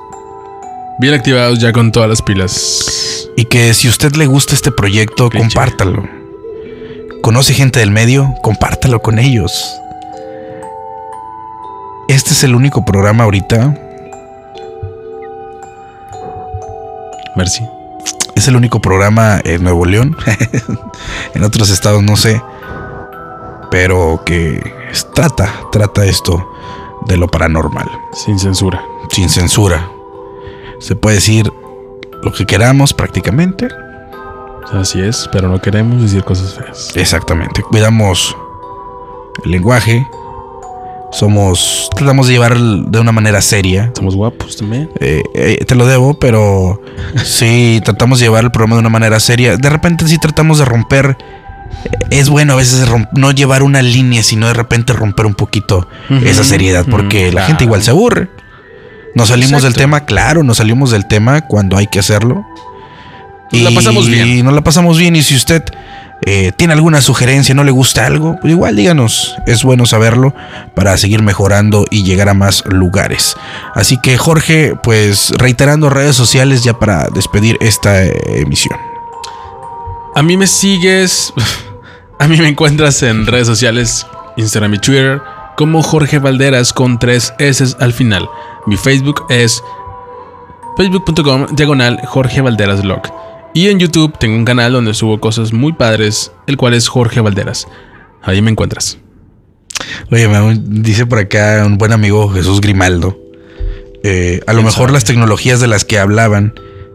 [1.00, 3.28] Bien activados ya con todas las pilas.
[3.36, 6.04] y que si a usted le gusta este proyecto, compártalo.
[7.24, 9.82] Conoce gente del medio, compártalo con ellos.
[12.10, 13.74] Este es el único programa ahorita,
[17.38, 17.66] Merci.
[18.36, 20.18] es el único programa en Nuevo León.
[21.34, 22.42] en otros estados no sé.
[23.72, 24.62] Pero que
[25.16, 26.46] trata, trata esto
[27.08, 28.84] de lo paranormal, Sin censura.
[29.10, 29.90] sin censura.
[30.80, 31.50] Se puede decir
[32.22, 33.70] lo que queramos prácticamente.
[34.72, 36.92] Así es, pero no queremos decir cosas feas.
[36.96, 37.62] Exactamente.
[37.62, 38.36] Cuidamos
[39.44, 40.08] el lenguaje.
[41.12, 41.90] Somos.
[41.96, 43.92] Tratamos de llevar de una manera seria.
[43.96, 44.90] Somos guapos también.
[45.00, 46.82] Eh, eh, te lo debo, pero
[47.24, 49.58] sí tratamos de llevar el programa de una manera seria.
[49.58, 51.18] De repente sí tratamos de romper.
[52.10, 55.88] Es bueno a veces no llevar una línea, sino de repente romper un poquito
[56.24, 58.30] esa seriedad, porque la gente igual se aburre.
[59.16, 62.46] Nos salimos del tema, claro, nos salimos del tema cuando hay que hacerlo.
[63.54, 64.28] Nos la pasamos bien.
[64.28, 65.16] Y nos la pasamos bien.
[65.16, 65.64] Y si usted
[66.26, 69.36] eh, tiene alguna sugerencia, no le gusta algo, pues igual díganos.
[69.46, 70.34] Es bueno saberlo
[70.76, 73.36] para seguir mejorando y llegar a más lugares.
[73.76, 78.78] Así que Jorge, pues reiterando redes sociales ya para despedir esta eh, emisión.
[80.16, 81.34] A mí me sigues.
[82.20, 85.22] A mí me encuentras en redes sociales, Instagram y Twitter,
[85.58, 88.30] como Jorge Valderas con tres S al final.
[88.66, 89.62] Mi Facebook es
[90.78, 93.02] facebook.com diagonal Jorge Valderas Blog.
[93.54, 97.22] Y en YouTube tengo un canal donde subo cosas muy padres, el cual es Jorge
[97.22, 97.68] Valderas.
[98.24, 98.98] Ahí me encuentras.
[100.12, 103.20] Oye, me dice por acá un buen amigo Jesús Grimaldo.
[104.04, 104.92] eh, a lo ¿Quién mejor sabe?
[104.94, 106.54] las tecnologías de las que hablaban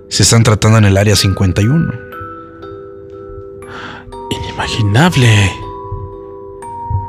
[0.09, 1.92] se están tratando en el área 51.
[4.30, 5.52] Inimaginable.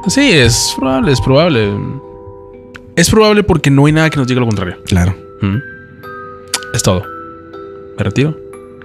[0.07, 1.73] Sí, es probable, es probable.
[2.95, 4.77] Es probable porque no hay nada que nos diga lo contrario.
[4.85, 5.15] Claro.
[5.41, 5.57] Mm.
[6.73, 7.03] Es todo.
[7.97, 8.37] Me retiro.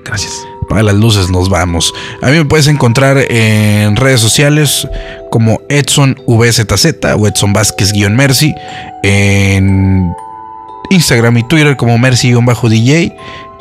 [0.05, 0.47] Gracias.
[0.65, 1.93] Apaga las luces, nos vamos.
[2.23, 4.87] A mí me puedes encontrar en redes sociales
[5.31, 6.87] como Edson VZZ
[7.19, 8.55] o Edson Vázquez-Mercy.
[9.03, 10.15] En
[10.91, 13.15] Instagram y Twitter como Mercy-DJ.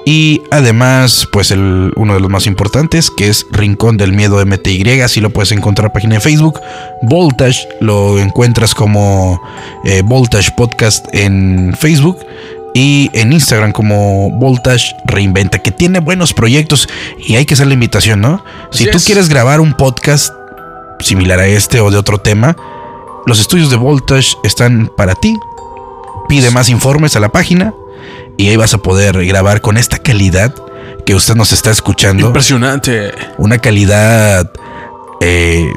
[0.05, 5.21] Y además, pues uno de los más importantes, que es Rincón del Miedo MTY, así
[5.21, 6.59] lo puedes encontrar en página de Facebook.
[7.03, 9.41] Voltage, lo encuentras como
[9.85, 12.17] eh, Voltage Podcast en Facebook.
[12.73, 16.87] Y en Instagram como Voltage Reinventa, que tiene buenos proyectos
[17.19, 18.43] y hay que hacer la invitación, ¿no?
[18.71, 19.05] Si Así tú es.
[19.05, 20.33] quieres grabar un podcast
[20.99, 22.55] similar a este o de otro tema,
[23.27, 25.35] los estudios de Voltage están para ti.
[26.27, 27.73] Pide más informes a la página
[28.37, 30.53] y ahí vas a poder grabar con esta calidad
[31.05, 32.25] que usted nos está escuchando.
[32.27, 33.11] Impresionante.
[33.37, 34.49] Una calidad,
[35.21, 35.71] eh,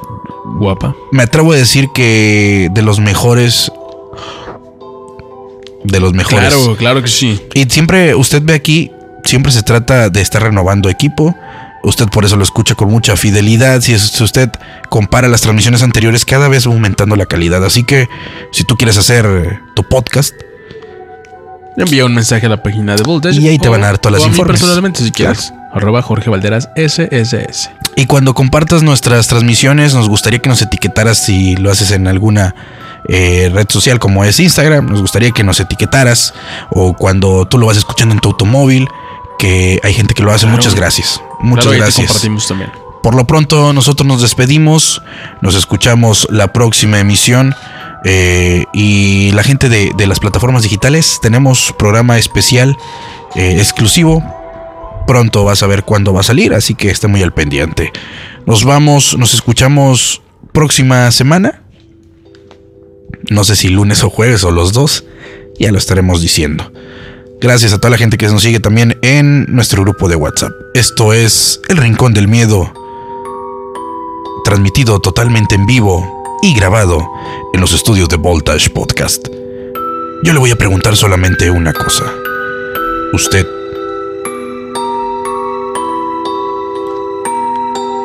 [0.60, 0.94] Guapa.
[1.12, 3.70] me atrevo a decir que de los mejores.
[5.86, 6.48] De los mejores.
[6.54, 7.40] Claro, claro que sí.
[7.54, 8.90] Y siempre usted ve aquí,
[9.24, 11.36] siempre se trata de estar renovando equipo.
[11.82, 13.80] Usted por eso lo escucha con mucha fidelidad.
[13.80, 14.50] Si, es- si usted
[14.88, 17.64] compara las transmisiones anteriores, cada vez aumentando la calidad.
[17.64, 18.08] Así que
[18.52, 20.34] si tú quieres hacer tu podcast,
[21.78, 23.38] Envía un mensaje a la página de Voltage.
[23.38, 24.60] Y ahí te van a dar todas las informes.
[24.60, 25.34] personalmente, si Claro.
[25.34, 25.52] quieres.
[25.74, 27.70] Arroba Jorge Valderas SSS.
[27.96, 32.54] y cuando compartas nuestras transmisiones, nos gustaría que nos etiquetaras si lo haces en alguna
[33.08, 34.86] eh, red social como es Instagram.
[34.86, 36.34] Nos gustaría que nos etiquetaras.
[36.70, 38.88] O cuando tú lo vas escuchando en tu automóvil,
[39.38, 40.42] que hay gente que lo hace.
[40.46, 40.56] Claro.
[40.56, 41.20] Muchas gracias.
[41.40, 42.06] Muchas claro, ahí te gracias.
[42.08, 42.70] compartimos también.
[43.02, 45.02] Por lo pronto, nosotros nos despedimos.
[45.40, 47.54] Nos escuchamos la próxima emisión.
[48.04, 52.76] eh, y la gente de, de las plataformas digitales, tenemos programa especial
[53.34, 54.22] eh, exclusivo.
[55.06, 57.92] Pronto vas a ver cuándo va a salir, así que esté muy al pendiente.
[58.44, 61.62] Nos vamos, nos escuchamos próxima semana.
[63.30, 65.04] No sé si lunes o jueves o los dos.
[65.58, 66.72] Ya lo estaremos diciendo.
[67.40, 70.52] Gracias a toda la gente que nos sigue también en nuestro grupo de WhatsApp.
[70.74, 72.72] Esto es El Rincón del Miedo,
[74.44, 77.06] transmitido totalmente en vivo y grabado
[77.52, 79.28] en los estudios de Voltage Podcast.
[80.22, 82.04] Yo le voy a preguntar solamente una cosa.
[83.12, 83.46] ¿Usted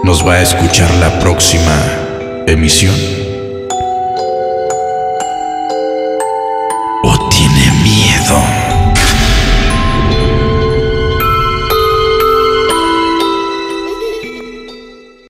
[0.04, 3.21] nos va a escuchar la próxima emisión?